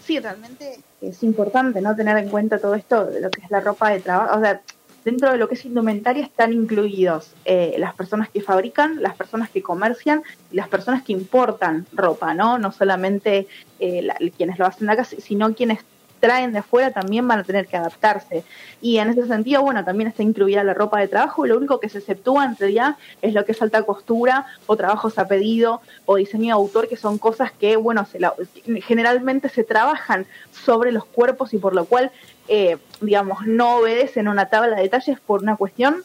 Sí, 0.05 0.19
realmente 0.19 0.77
es 0.99 1.23
importante 1.23 1.79
no 1.79 1.95
tener 1.95 2.17
en 2.17 2.27
cuenta 2.27 2.59
todo 2.59 2.75
esto 2.75 3.05
de 3.05 3.21
lo 3.21 3.29
que 3.29 3.43
es 3.43 3.49
la 3.49 3.61
ropa 3.61 3.91
de 3.91 4.01
trabajo. 4.01 4.37
O 4.37 4.41
sea, 4.41 4.61
dentro 5.03 5.31
de 5.31 5.37
lo 5.37 5.47
que 5.47 5.55
es 5.55 5.65
indumentaria 5.65 6.23
están 6.23 6.53
incluidos 6.53 7.33
eh, 7.45 7.75
las 7.77 7.95
personas 7.95 8.29
que 8.29 8.41
fabrican, 8.41 9.01
las 9.01 9.15
personas 9.15 9.49
que 9.49 9.61
comercian 9.61 10.23
y 10.51 10.55
las 10.55 10.67
personas 10.67 11.03
que 11.03 11.13
importan 11.13 11.85
ropa, 11.93 12.33
¿no? 12.33 12.57
No 12.57 12.71
solamente 12.71 13.47
quienes 13.77 14.57
lo 14.57 14.65
hacen 14.65 14.89
acá, 14.89 15.03
sino 15.03 15.53
quienes 15.53 15.79
traen 16.19 16.51
de 16.51 16.59
afuera 16.59 16.91
también 16.91 17.27
van 17.27 17.39
a 17.39 17.43
tener 17.43 17.67
que 17.67 17.77
adaptarse. 17.77 18.43
Y 18.81 18.97
en 18.97 19.09
ese 19.09 19.27
sentido, 19.27 19.61
bueno, 19.61 19.83
también 19.83 20.09
está 20.09 20.23
incluida 20.23 20.63
la 20.63 20.73
ropa 20.73 20.99
de 20.99 21.07
trabajo 21.07 21.45
y 21.45 21.49
lo 21.49 21.57
único 21.57 21.79
que 21.79 21.89
se 21.89 21.99
exceptúa 21.99 22.45
en 22.45 22.55
realidad 22.55 22.95
es 23.21 23.33
lo 23.33 23.45
que 23.45 23.51
es 23.51 23.61
alta 23.61 23.83
costura 23.83 24.45
o 24.65 24.75
trabajos 24.75 25.17
a 25.17 25.27
pedido 25.27 25.81
o 26.05 26.15
diseño 26.17 26.45
de 26.45 26.51
autor, 26.51 26.87
que 26.87 26.97
son 26.97 27.17
cosas 27.17 27.51
que, 27.51 27.75
bueno, 27.75 28.05
se 28.05 28.19
generalmente 28.81 29.49
se 29.49 29.63
trabajan 29.63 30.25
sobre 30.51 30.91
los 30.91 31.05
cuerpos 31.05 31.53
y 31.53 31.57
por 31.57 31.73
lo 31.73 31.85
cual, 31.85 32.11
eh, 32.47 32.77
digamos, 33.01 33.45
no 33.45 33.77
obedecen 33.77 34.27
una 34.27 34.47
tabla 34.47 34.75
de 34.75 34.83
detalles 34.83 35.19
por 35.19 35.41
una 35.41 35.55
cuestión 35.55 36.03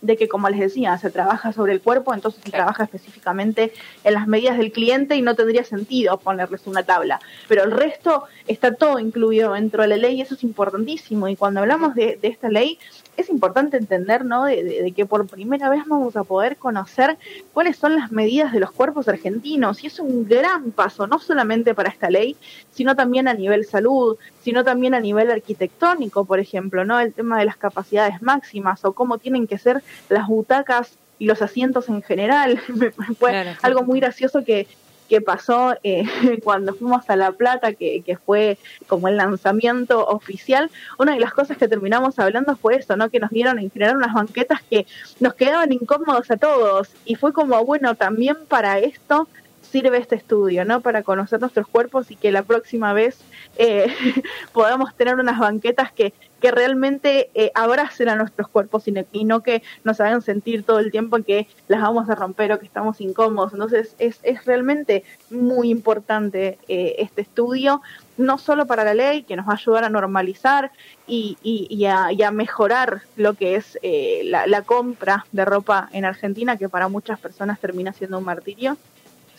de 0.00 0.16
que, 0.16 0.28
como 0.28 0.48
les 0.48 0.60
decía, 0.60 0.96
se 0.98 1.10
trabaja 1.10 1.52
sobre 1.52 1.72
el 1.72 1.80
cuerpo, 1.80 2.14
entonces 2.14 2.42
se 2.44 2.50
trabaja 2.50 2.84
específicamente 2.84 3.72
en 4.04 4.14
las 4.14 4.26
medidas 4.26 4.58
del 4.58 4.72
cliente 4.72 5.16
y 5.16 5.22
no 5.22 5.34
tendría 5.34 5.64
sentido 5.64 6.18
ponerles 6.18 6.66
una 6.66 6.82
tabla. 6.82 7.20
Pero 7.48 7.64
el 7.64 7.70
resto 7.70 8.24
está 8.46 8.74
todo 8.74 8.98
incluido 8.98 9.52
dentro 9.52 9.82
de 9.82 9.88
la 9.88 9.96
ley 9.96 10.16
y 10.16 10.22
eso 10.22 10.34
es 10.34 10.42
importantísimo. 10.42 11.28
Y 11.28 11.36
cuando 11.36 11.60
hablamos 11.60 11.94
de, 11.94 12.18
de 12.20 12.28
esta 12.28 12.48
ley, 12.48 12.78
es 13.16 13.28
importante 13.28 13.76
entender, 13.76 14.24
¿no? 14.24 14.44
De, 14.44 14.92
que 14.94 15.06
por 15.06 15.26
primera 15.26 15.68
vez 15.68 15.82
vamos 15.86 16.16
a 16.16 16.24
poder 16.24 16.56
conocer 16.56 17.18
cuáles 17.52 17.76
son 17.76 17.96
las 17.96 18.10
medidas 18.10 18.52
de 18.52 18.60
los 18.60 18.70
cuerpos 18.70 19.08
argentinos. 19.08 19.84
Y 19.84 19.88
es 19.88 19.98
un 19.98 20.26
gran 20.26 20.70
paso, 20.72 21.06
no 21.06 21.18
solamente 21.18 21.74
para 21.74 21.90
esta 21.90 22.10
ley, 22.10 22.36
sino 22.70 22.96
también 22.96 23.28
a 23.28 23.34
nivel 23.34 23.64
salud, 23.64 24.16
sino 24.42 24.64
también 24.64 24.94
a 24.94 25.00
nivel 25.00 25.30
arquitectónico, 25.30 26.24
por 26.24 26.40
ejemplo, 26.40 26.84
¿no? 26.84 26.98
El 27.00 27.12
tema 27.12 27.38
de 27.38 27.44
las 27.44 27.56
capacidades 27.56 28.22
máximas 28.22 28.84
o 28.84 28.92
cómo 28.92 29.18
tienen 29.18 29.46
que 29.46 29.58
ser 29.58 29.82
las 30.08 30.26
butacas 30.26 30.96
y 31.18 31.26
los 31.26 31.42
asientos 31.42 31.88
en 31.88 32.02
general. 32.02 32.58
Fue 33.18 33.54
algo 33.62 33.82
muy 33.82 34.00
gracioso 34.00 34.44
que 34.44 34.66
que 35.10 35.20
pasó 35.20 35.74
eh, 35.82 36.04
cuando 36.44 36.72
fuimos 36.72 37.10
a 37.10 37.16
La 37.16 37.32
Plata, 37.32 37.74
que, 37.74 38.02
que, 38.06 38.16
fue 38.16 38.58
como 38.86 39.08
el 39.08 39.16
lanzamiento 39.16 40.06
oficial, 40.06 40.70
una 40.98 41.14
de 41.14 41.20
las 41.20 41.34
cosas 41.34 41.58
que 41.58 41.66
terminamos 41.66 42.18
hablando 42.20 42.56
fue 42.56 42.76
eso, 42.76 42.96
¿no? 42.96 43.10
Que 43.10 43.18
nos 43.18 43.30
dieron 43.30 43.58
en 43.58 43.70
generar 43.70 43.96
unas 43.96 44.14
banquetas 44.14 44.62
que 44.62 44.86
nos 45.18 45.34
quedaban 45.34 45.72
incómodos 45.72 46.30
a 46.30 46.36
todos. 46.36 46.90
Y 47.04 47.16
fue 47.16 47.32
como, 47.32 47.62
bueno, 47.64 47.96
también 47.96 48.36
para 48.48 48.78
esto 48.78 49.28
sirve 49.70 49.98
este 49.98 50.14
estudio, 50.14 50.64
¿no? 50.64 50.80
Para 50.80 51.02
conocer 51.02 51.40
nuestros 51.40 51.66
cuerpos 51.66 52.10
y 52.12 52.16
que 52.16 52.30
la 52.30 52.44
próxima 52.44 52.92
vez 52.92 53.18
eh, 53.60 53.94
podamos 54.54 54.94
tener 54.96 55.16
unas 55.16 55.38
banquetas 55.38 55.92
que, 55.92 56.14
que 56.40 56.50
realmente 56.50 57.30
eh, 57.34 57.52
abracen 57.54 58.08
a 58.08 58.16
nuestros 58.16 58.48
cuerpos 58.48 58.88
y, 58.88 59.24
no 59.24 59.42
que 59.42 59.62
nos 59.84 60.00
hagan 60.00 60.22
sentir 60.22 60.62
todo 60.64 60.78
el 60.78 60.90
tiempo 60.90 61.18
que 61.22 61.46
las 61.68 61.82
vamos 61.82 62.08
a 62.08 62.14
romper 62.14 62.52
o 62.52 62.58
que 62.58 62.64
estamos 62.64 63.02
incómodos. 63.02 63.52
Entonces 63.52 63.94
es, 63.98 64.18
es 64.22 64.46
realmente 64.46 65.04
muy 65.28 65.68
importante 65.70 66.58
eh, 66.68 66.94
este 66.98 67.20
estudio, 67.20 67.82
no 68.16 68.38
solo 68.38 68.66
para 68.66 68.82
la 68.82 68.94
ley, 68.94 69.24
que 69.24 69.36
nos 69.36 69.46
va 69.46 69.52
a 69.52 69.56
ayudar 69.56 69.84
a 69.84 69.90
normalizar 69.90 70.72
y, 71.06 71.36
y, 71.42 71.84
a, 71.84 72.30
mejorar 72.30 73.02
lo 73.16 73.34
que 73.34 73.56
es 73.56 73.78
eh, 73.82 74.22
la, 74.24 74.46
la 74.46 74.62
compra 74.62 75.26
de 75.32 75.44
ropa 75.44 75.90
en 75.92 76.06
Argentina, 76.06 76.56
que 76.56 76.70
para 76.70 76.88
muchas 76.88 77.20
personas 77.20 77.60
termina 77.60 77.92
siendo 77.92 78.18
un 78.18 78.24
martirio, 78.24 78.78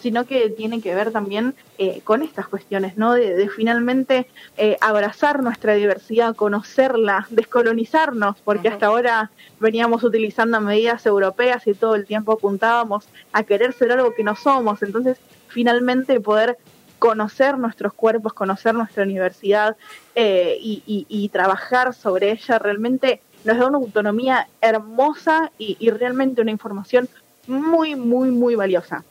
sino 0.02 0.26
que 0.26 0.50
tiene 0.50 0.82
que 0.82 0.96
ver 0.96 1.12
también 1.12 1.54
eh, 1.78 2.02
con 2.04 2.22
estas 2.24 2.48
cuestiones, 2.48 2.98
¿no? 2.98 3.14
De, 3.14 3.50
finalmente 3.50 4.28
eh, 4.58 4.78
abrazar 4.82 5.44
nuestra 5.44 5.76
diversidad, 5.76 6.36
conocerla, 6.36 7.28
descolonizarnos, 7.30 8.38
porque 8.44 8.70
hasta 8.70 8.88
ahora 8.88 9.32
veníamos 9.60 10.04
utilizando 10.04 10.60
medidas 10.60 11.06
europeas 11.06 11.68
y 11.68 11.74
todo 11.74 11.96
el 11.96 12.06
tiempo 12.06 12.34
apuntábamos 12.34 13.08
a 13.32 13.44
querer 13.44 13.74
ser 13.74 13.92
algo 13.92 14.14
que 14.14 14.24
no 14.24 14.36
somos. 14.36 14.82
Entonces, 14.84 15.18
finalmente 15.48 16.20
poder 16.20 16.58
conocer 17.00 17.58
nuestros 17.58 17.94
cuerpos, 17.94 18.34
conocer 18.34 18.76
nuestra 18.76 19.04
universidad 19.04 19.76
eh, 20.16 20.58
y, 20.60 21.30
trabajar 21.30 21.94
sobre 21.94 22.32
ella 22.32 22.60
realmente 22.60 23.22
nos 23.44 23.58
da 23.58 23.68
una 23.68 23.78
autonomía 23.78 24.48
hermosa 24.62 25.52
y 25.58 25.90
realmente 25.90 26.42
una 26.42 26.52
información 26.52 27.10
muy, 27.48 27.96
muy, 27.96 28.30
muy 28.32 28.56
valiosa. 28.56 29.04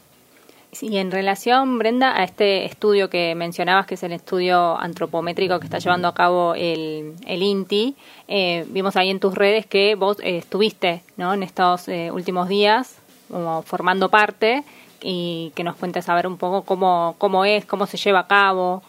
Sí, 0.72 0.96
en 0.96 1.10
relación, 1.10 1.78
Brenda, 1.78 2.16
a 2.16 2.22
este 2.22 2.64
estudio 2.64 3.10
que 3.10 3.34
mencionabas, 3.34 3.86
que 3.86 3.94
es 3.94 4.02
el 4.04 4.12
estudio 4.12 4.78
antropométrico 4.78 5.58
que 5.58 5.64
está 5.64 5.78
llevando 5.78 6.06
a 6.06 6.14
cabo 6.14 6.54
el, 6.54 7.14
el 7.26 7.42
INTI, 7.42 7.96
eh, 8.28 8.64
vimos 8.68 8.94
ahí 8.96 9.10
en 9.10 9.18
tus 9.18 9.34
redes 9.34 9.66
que 9.66 9.96
vos 9.96 10.18
eh, 10.20 10.38
estuviste 10.38 11.02
¿no? 11.16 11.34
en 11.34 11.42
estos 11.42 11.88
eh, 11.88 12.12
últimos 12.12 12.48
días 12.48 12.98
como 13.28 13.62
formando 13.62 14.10
parte 14.10 14.62
y 15.00 15.52
que 15.56 15.64
nos 15.64 15.74
cuentes 15.74 16.08
a 16.08 16.14
ver 16.14 16.28
un 16.28 16.36
poco 16.36 16.62
cómo, 16.62 17.16
cómo 17.18 17.44
es, 17.44 17.64
cómo 17.64 17.86
se 17.86 17.96
lleva 17.96 18.20
a 18.20 18.26
cabo. 18.28 18.82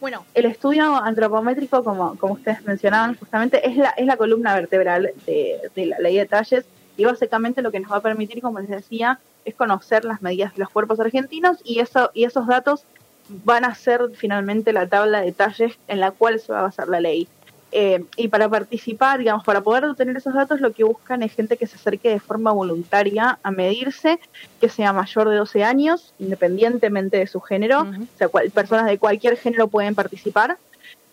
Bueno, 0.00 0.24
el 0.34 0.46
estudio 0.46 0.96
antropométrico, 0.96 1.84
como, 1.84 2.18
como 2.18 2.34
ustedes 2.34 2.64
mencionaban, 2.64 3.16
justamente 3.16 3.66
es 3.66 3.76
la, 3.76 3.90
es 3.90 4.06
la 4.06 4.16
columna 4.16 4.54
vertebral 4.54 5.12
de, 5.24 5.58
de 5.74 5.86
la 5.86 5.98
ley 6.00 6.16
de 6.16 6.26
talles 6.26 6.64
y 6.96 7.04
básicamente 7.04 7.62
lo 7.62 7.70
que 7.70 7.80
nos 7.80 7.92
va 7.92 7.96
a 7.96 8.02
permitir, 8.02 8.40
como 8.40 8.60
les 8.60 8.68
decía, 8.68 9.18
es 9.44 9.54
conocer 9.54 10.04
las 10.04 10.22
medidas 10.22 10.54
de 10.54 10.60
los 10.60 10.70
cuerpos 10.70 11.00
argentinos 11.00 11.58
y, 11.64 11.80
eso, 11.80 12.10
y 12.14 12.24
esos 12.24 12.46
datos 12.46 12.84
van 13.28 13.64
a 13.64 13.74
ser 13.74 14.10
finalmente 14.14 14.72
la 14.72 14.86
tabla 14.86 15.20
de 15.20 15.26
detalles 15.26 15.78
en 15.88 16.00
la 16.00 16.10
cual 16.10 16.40
se 16.40 16.52
va 16.52 16.60
a 16.60 16.62
basar 16.62 16.88
la 16.88 17.00
ley. 17.00 17.28
Eh, 17.72 18.04
y 18.16 18.28
para 18.28 18.48
participar, 18.48 19.18
digamos, 19.18 19.44
para 19.44 19.60
poder 19.60 19.84
obtener 19.84 20.16
esos 20.16 20.34
datos, 20.34 20.60
lo 20.60 20.72
que 20.72 20.84
buscan 20.84 21.22
es 21.22 21.34
gente 21.34 21.56
que 21.56 21.66
se 21.66 21.76
acerque 21.76 22.08
de 22.08 22.20
forma 22.20 22.52
voluntaria 22.52 23.38
a 23.42 23.50
medirse, 23.50 24.20
que 24.60 24.68
sea 24.68 24.92
mayor 24.92 25.28
de 25.28 25.36
12 25.36 25.64
años, 25.64 26.14
independientemente 26.18 27.18
de 27.18 27.26
su 27.26 27.40
género, 27.40 27.82
o 27.82 28.18
sea, 28.18 28.28
personas 28.28 28.86
de 28.86 28.98
cualquier 28.98 29.36
género 29.36 29.68
pueden 29.68 29.94
participar. 29.94 30.56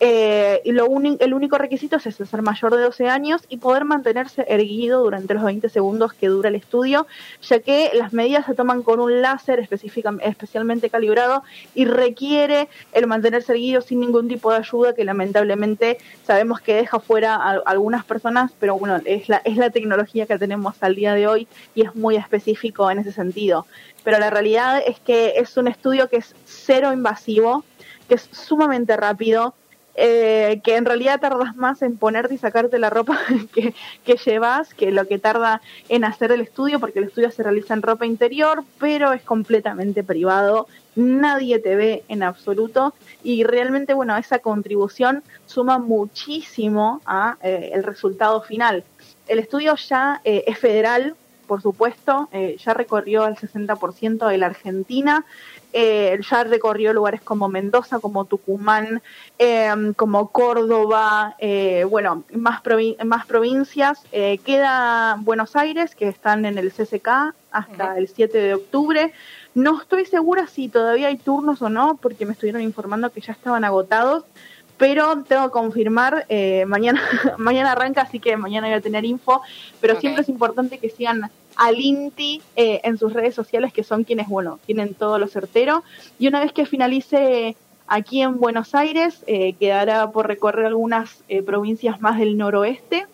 Eh, 0.05 0.61
y 0.65 0.73
lo 0.73 0.85
el 1.19 1.33
único 1.33 1.57
requisito 1.57 1.95
es 1.95 2.03
ser 2.03 2.41
mayor 2.41 2.75
de 2.75 2.81
12 2.81 3.07
años 3.07 3.43
y 3.47 3.55
poder 3.55 3.85
mantenerse 3.85 4.43
erguido 4.49 5.01
durante 5.01 5.33
los 5.33 5.43
20 5.43 5.69
segundos 5.69 6.11
que 6.11 6.27
dura 6.27 6.49
el 6.49 6.55
estudio, 6.55 7.07
ya 7.41 7.61
que 7.61 7.89
las 7.93 8.11
medidas 8.11 8.45
se 8.45 8.53
toman 8.53 8.83
con 8.83 8.99
un 8.99 9.21
láser 9.21 9.61
especialmente 9.61 10.89
calibrado 10.89 11.43
y 11.73 11.85
requiere 11.85 12.67
el 12.91 13.07
mantenerse 13.07 13.53
erguido 13.53 13.79
sin 13.79 14.01
ningún 14.01 14.27
tipo 14.27 14.51
de 14.51 14.57
ayuda 14.57 14.93
que 14.93 15.05
lamentablemente 15.05 15.99
sabemos 16.27 16.59
que 16.59 16.75
deja 16.75 16.99
fuera 16.99 17.35
a 17.35 17.61
algunas 17.65 18.03
personas, 18.03 18.51
pero 18.59 18.77
bueno, 18.77 18.99
es 19.05 19.29
la, 19.29 19.37
es 19.45 19.55
la 19.55 19.69
tecnología 19.69 20.25
que 20.25 20.37
tenemos 20.37 20.75
al 20.83 20.95
día 20.95 21.13
de 21.13 21.27
hoy 21.27 21.47
y 21.75 21.83
es 21.83 21.95
muy 21.95 22.17
específico 22.17 22.91
en 22.91 22.99
ese 22.99 23.13
sentido. 23.13 23.67
Pero 24.03 24.19
la 24.19 24.29
realidad 24.29 24.83
es 24.85 24.99
que 24.99 25.35
es 25.37 25.55
un 25.55 25.69
estudio 25.69 26.09
que 26.09 26.17
es 26.17 26.35
cero 26.43 26.91
invasivo, 26.91 27.63
que 28.09 28.15
es 28.15 28.27
sumamente 28.33 28.97
rápido, 28.97 29.55
eh, 29.95 30.59
que 30.63 30.75
en 30.75 30.85
realidad 30.85 31.19
tardas 31.19 31.55
más 31.55 31.81
en 31.83 31.97
ponerte 31.97 32.33
y 32.33 32.37
sacarte 32.37 32.79
la 32.79 32.89
ropa 32.89 33.19
que, 33.53 33.73
que, 34.03 34.15
llevas 34.15 34.73
que 34.73 34.91
lo 34.91 35.07
que 35.07 35.19
tarda 35.19 35.61
en 35.89 36.03
hacer 36.03 36.31
el 36.31 36.41
estudio, 36.41 36.79
porque 36.79 36.99
el 36.99 37.05
estudio 37.05 37.29
se 37.31 37.43
realiza 37.43 37.73
en 37.73 37.81
ropa 37.81 38.05
interior, 38.05 38.63
pero 38.79 39.13
es 39.13 39.21
completamente 39.21 40.03
privado, 40.03 40.67
nadie 40.95 41.59
te 41.59 41.75
ve 41.75 42.03
en 42.07 42.23
absoluto 42.23 42.93
y 43.23 43.43
realmente, 43.43 43.93
bueno, 43.93 44.15
esa 44.17 44.39
contribución 44.39 45.23
suma 45.45 45.79
muchísimo 45.79 47.01
a 47.05 47.37
eh, 47.41 47.71
el 47.73 47.83
resultado 47.83 48.41
final. 48.41 48.83
El 49.27 49.39
estudio 49.39 49.75
ya 49.75 50.21
eh, 50.23 50.43
es 50.47 50.57
federal, 50.57 51.15
por 51.47 51.61
supuesto, 51.61 52.29
ya 52.31 52.73
recorrió 52.73 53.25
el 53.25 53.35
60% 53.35 54.27
de 54.27 54.37
la 54.37 54.47
Argentina, 54.47 55.25
eh, 55.75 56.19
ya 56.29 56.43
recorrió 56.43 56.93
lugares 56.93 57.21
como 57.21 57.49
Mendoza, 57.49 57.99
como 57.99 58.25
Tucumán, 58.25 59.01
em, 59.39 59.93
como 59.95 60.29
Córdoba, 60.29 61.35
eh, 61.39 61.83
bueno, 61.89 62.23
más, 62.31 62.61
más 63.03 63.25
provincias. 63.25 64.03
Eh, 64.11 64.37
queda 64.45 65.17
Buenos 65.19 65.55
Aires, 65.55 65.95
que 65.95 66.07
están 66.07 66.45
en 66.45 66.59
el 66.59 66.71
CCK 66.71 67.33
hasta 67.51 67.97
el 67.97 68.07
7 68.07 68.37
de 68.37 68.53
octubre. 68.53 69.13
No 69.55 69.81
estoy 69.81 70.05
segura 70.05 70.45
si 70.45 70.69
todavía 70.69 71.07
hay 71.07 71.17
turnos 71.17 71.61
o 71.63 71.69
no, 71.69 71.97
porque 71.99 72.27
me 72.27 72.33
estuvieron 72.33 72.61
informando 72.61 73.11
que 73.11 73.21
ya 73.21 73.33
estaban 73.33 73.63
agotados 73.63 74.25
pero 74.77 75.23
tengo 75.23 75.45
que 75.45 75.51
confirmar, 75.51 76.25
eh, 76.29 76.65
mañana, 76.65 77.01
mañana 77.37 77.71
arranca, 77.71 78.01
así 78.01 78.19
que 78.19 78.37
mañana 78.37 78.67
voy 78.67 78.75
a 78.75 78.81
tener 78.81 79.05
info, 79.05 79.41
pero 79.79 79.99
siempre 79.99 80.23
es 80.23 80.29
importante 80.29 80.77
que 80.77 80.89
sigan 80.89 81.29
al 81.55 81.79
INTI 81.79 82.41
eh, 82.55 82.81
en 82.83 82.97
sus 82.97 83.13
redes 83.13 83.35
sociales, 83.35 83.71
que 83.73 83.83
son 83.83 84.03
quienes, 84.03 84.27
bueno, 84.27 84.59
tienen 84.65 84.93
todo 84.93 85.19
lo 85.19 85.27
certero, 85.27 85.83
y 86.17 86.27
una 86.27 86.39
vez 86.39 86.51
que 86.51 86.65
finalice 86.65 87.55
aquí 87.87 88.21
en 88.21 88.39
Buenos 88.39 88.73
Aires, 88.73 89.23
eh, 89.27 89.53
quedará 89.59 90.09
por 90.11 90.27
recorrer 90.27 90.65
algunas 90.65 91.23
provincias 91.45 92.01
más 92.01 92.17
del 92.17 92.37
noroeste, 92.37 93.05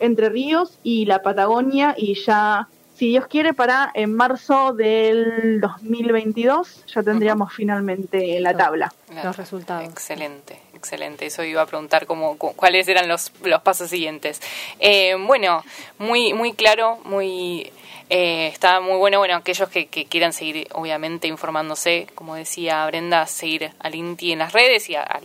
Entre 0.00 0.28
Ríos 0.28 0.78
y 0.82 1.06
la 1.06 1.22
Patagonia, 1.22 1.94
y 1.96 2.14
ya 2.14 2.68
si 2.94 3.08
Dios 3.08 3.26
quiere, 3.26 3.54
para 3.54 3.90
en 3.94 4.14
marzo 4.14 4.72
del 4.72 5.60
2022 5.60 6.84
ya 6.86 7.02
tendríamos 7.02 7.52
finalmente 7.52 8.38
la 8.40 8.56
tabla. 8.56 8.92
Los 9.24 9.36
resultados. 9.36 9.84
Excelente, 9.84 10.60
excelente. 10.84 11.26
Eso 11.26 11.42
iba 11.42 11.62
a 11.62 11.66
preguntar 11.66 12.06
cómo, 12.06 12.36
cuáles 12.36 12.86
eran 12.88 13.08
los, 13.08 13.32
los 13.42 13.62
pasos 13.62 13.90
siguientes. 13.90 14.40
Eh, 14.78 15.16
bueno, 15.18 15.64
muy, 15.98 16.32
muy 16.32 16.52
claro, 16.52 16.98
muy... 17.04 17.72
Eh, 18.10 18.48
está 18.48 18.80
muy 18.80 18.98
bueno, 18.98 19.18
bueno, 19.18 19.34
aquellos 19.34 19.68
que, 19.70 19.86
quieran 19.86 20.34
seguir, 20.34 20.68
obviamente, 20.72 21.26
informándose, 21.26 22.06
como 22.14 22.34
decía 22.34 22.84
Brenda, 22.86 23.26
seguir 23.26 23.72
al 23.78 23.94
INTI 23.94 24.32
en 24.32 24.40
las 24.40 24.52
redes 24.52 24.90
y 24.90 24.94
al 24.94 25.22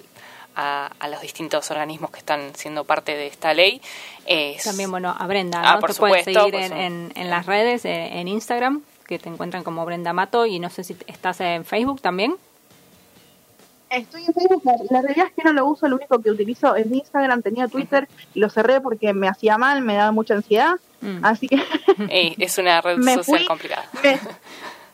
a, 0.55 1.07
los 1.09 1.21
distintos 1.21 1.71
organismos 1.71 2.11
que 2.11 2.19
están 2.19 2.53
siendo 2.55 2.83
parte 2.83 3.15
de 3.15 3.27
esta 3.27 3.53
ley. 3.53 3.81
También, 4.63 4.91
bueno, 4.91 5.15
a 5.17 5.27
Brenda, 5.27 5.61
ah, 5.63 5.79
¿no? 5.79 5.87
te 5.87 5.93
puedes 5.93 6.25
seguir 6.25 6.55
en, 6.55 7.11
en, 7.15 7.29
las 7.29 7.45
redes, 7.45 7.83
en 7.85 8.27
Instagram, 8.27 8.81
que 9.07 9.19
te 9.19 9.29
encuentran 9.29 9.63
como 9.63 9.85
Brenda 9.85 10.11
Mato, 10.11 10.45
y 10.45 10.59
no 10.59 10.69
sé 10.69 10.83
si 10.83 10.97
estás 11.07 11.39
en 11.41 11.65
Facebook 11.65 12.01
también. 12.01 12.35
Estoy 13.89 14.25
en 14.25 14.33
Facebook, 14.33 14.61
la 14.91 15.01
realidad 15.01 15.27
es 15.27 15.33
que 15.33 15.43
no 15.43 15.53
lo 15.53 15.65
uso, 15.65 15.87
lo 15.87 15.95
único 15.95 16.19
que 16.21 16.29
utilizo 16.29 16.75
es 16.75 16.85
Instagram, 16.91 17.41
tenía 17.41 17.67
Twitter 17.67 18.07
y 18.33 18.39
lo 18.39 18.49
cerré 18.49 18.81
porque 18.81 19.13
me 19.13 19.27
hacía 19.27 19.57
mal, 19.57 19.81
me 19.81 19.95
daba 19.95 20.11
mucha 20.11 20.35
ansiedad, 20.35 20.75
mm. 21.01 21.25
así 21.25 21.47
que... 21.47 21.57
es 22.37 22.57
una 22.59 22.81
red 22.81 23.01
social 23.01 23.45
complicada. 23.47 23.85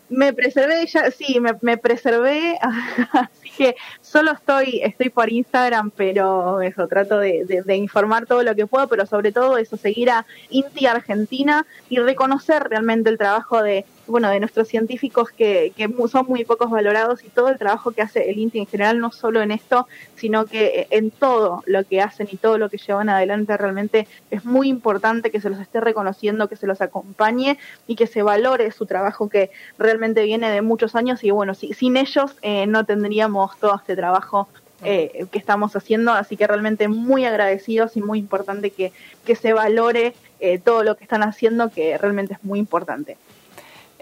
Me, 0.07 0.33
preservé, 0.33 0.85
ya, 0.85 1.11
sí, 1.11 1.39
me, 1.41 1.51
me 1.61 1.77
preservé, 1.77 2.57
que 3.57 3.75
solo 4.01 4.31
estoy, 4.31 4.79
estoy 4.81 5.09
por 5.09 5.31
Instagram, 5.31 5.91
pero 5.91 6.61
eso, 6.61 6.87
trato 6.87 7.19
de, 7.19 7.63
de, 7.65 7.75
informar 7.75 8.25
todo 8.25 8.43
lo 8.43 8.55
que 8.55 8.67
puedo, 8.67 8.87
pero 8.87 9.05
sobre 9.05 9.31
todo 9.31 9.57
eso, 9.57 9.77
seguir 9.77 10.09
a 10.09 10.25
Inti 10.49 10.85
Argentina 10.85 11.65
y 11.89 11.97
reconocer 11.97 12.63
realmente 12.69 13.09
el 13.09 13.17
trabajo 13.17 13.61
de, 13.61 13.85
bueno, 14.07 14.29
de 14.29 14.39
nuestros 14.39 14.67
científicos 14.67 15.29
que, 15.31 15.73
son 16.11 16.25
muy 16.27 16.45
pocos 16.45 16.69
valorados 16.69 17.23
y 17.23 17.29
todo 17.29 17.49
el 17.49 17.57
trabajo 17.57 17.91
que 17.91 18.01
hace 18.01 18.29
el 18.29 18.37
INTI 18.37 18.59
en 18.59 18.67
general, 18.67 18.99
no 18.99 19.11
solo 19.11 19.41
en 19.41 19.51
esto, 19.51 19.87
sino 20.15 20.45
que 20.45 20.87
en 20.91 21.11
todo 21.11 21.63
lo 21.65 21.83
que 21.83 22.01
hacen 22.01 22.27
y 22.31 22.37
todo 22.37 22.57
lo 22.57 22.69
que 22.69 22.77
llevan 22.77 23.09
adelante 23.09 23.57
realmente 23.57 24.07
es 24.31 24.45
muy 24.45 24.69
importante 24.69 25.31
que 25.31 25.41
se 25.41 25.49
los 25.49 25.59
esté 25.59 25.81
reconociendo, 25.81 26.47
que 26.47 26.55
se 26.55 26.67
los 26.67 26.81
acompañe 26.81 27.57
y 27.87 27.95
que 27.95 28.07
se 28.07 28.23
valore 28.23 28.71
su 28.71 28.85
trabajo 28.85 29.29
que 29.29 29.51
realmente 29.77 30.23
viene 30.23 30.49
de 30.51 30.61
muchos 30.61 30.95
años 30.95 31.23
y 31.23 31.31
bueno, 31.31 31.53
si, 31.53 31.73
sin 31.73 31.97
ellos 31.97 32.35
eh, 32.41 32.67
no 32.67 32.85
tendríamos 32.85 33.57
todo 33.59 33.75
este 33.75 33.95
trabajo 33.95 34.47
eh, 34.83 35.25
que 35.31 35.39
estamos 35.39 35.75
haciendo, 35.75 36.11
así 36.11 36.35
que 36.37 36.45
realmente 36.45 36.87
muy 36.87 37.25
agradecidos 37.25 37.95
y 37.97 38.01
muy 38.01 38.19
importante 38.19 38.71
que, 38.71 38.91
que 39.25 39.35
se 39.35 39.53
valore 39.53 40.13
eh, 40.39 40.59
todo 40.59 40.83
lo 40.83 40.95
que 40.95 41.05
están 41.05 41.23
haciendo, 41.23 41.69
que 41.69 41.97
realmente 41.97 42.33
es 42.33 42.43
muy 42.43 42.59
importante. 42.59 43.17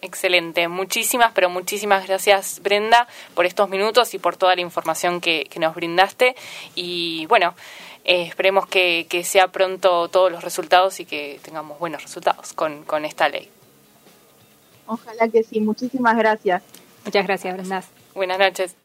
Excelente. 0.03 0.67
Muchísimas, 0.67 1.31
pero 1.33 1.49
muchísimas 1.49 2.05
gracias, 2.05 2.59
Brenda, 2.61 3.07
por 3.35 3.45
estos 3.45 3.69
minutos 3.69 4.13
y 4.13 4.19
por 4.19 4.35
toda 4.35 4.53
la 4.53 4.59
información 4.59 5.21
que, 5.21 5.49
nos 5.57 5.73
brindaste. 5.75 6.35
Y 6.75 7.25
bueno, 7.27 7.55
eh, 8.03 8.23
esperemos 8.23 8.67
que, 8.67 9.07
que, 9.09 9.23
sea 9.23 9.47
pronto 9.47 10.09
todos 10.09 10.29
los 10.29 10.43
resultados 10.43 10.99
y 10.99 11.05
que 11.05 11.39
tengamos 11.41 11.79
buenos 11.79 12.03
resultados 12.03 12.51
con, 12.51 12.83
con 12.83 13.05
esta 13.05 13.29
ley. 13.29 13.49
Ojalá 14.87 15.29
que 15.29 15.41
sí. 15.41 15.61
Muchísimas 15.61 16.17
gracias. 16.17 16.61
Muchas 17.05 17.25
gracias, 17.25 17.53
Brenda. 17.53 17.83
Buenas 18.13 18.39
noches. 18.39 18.75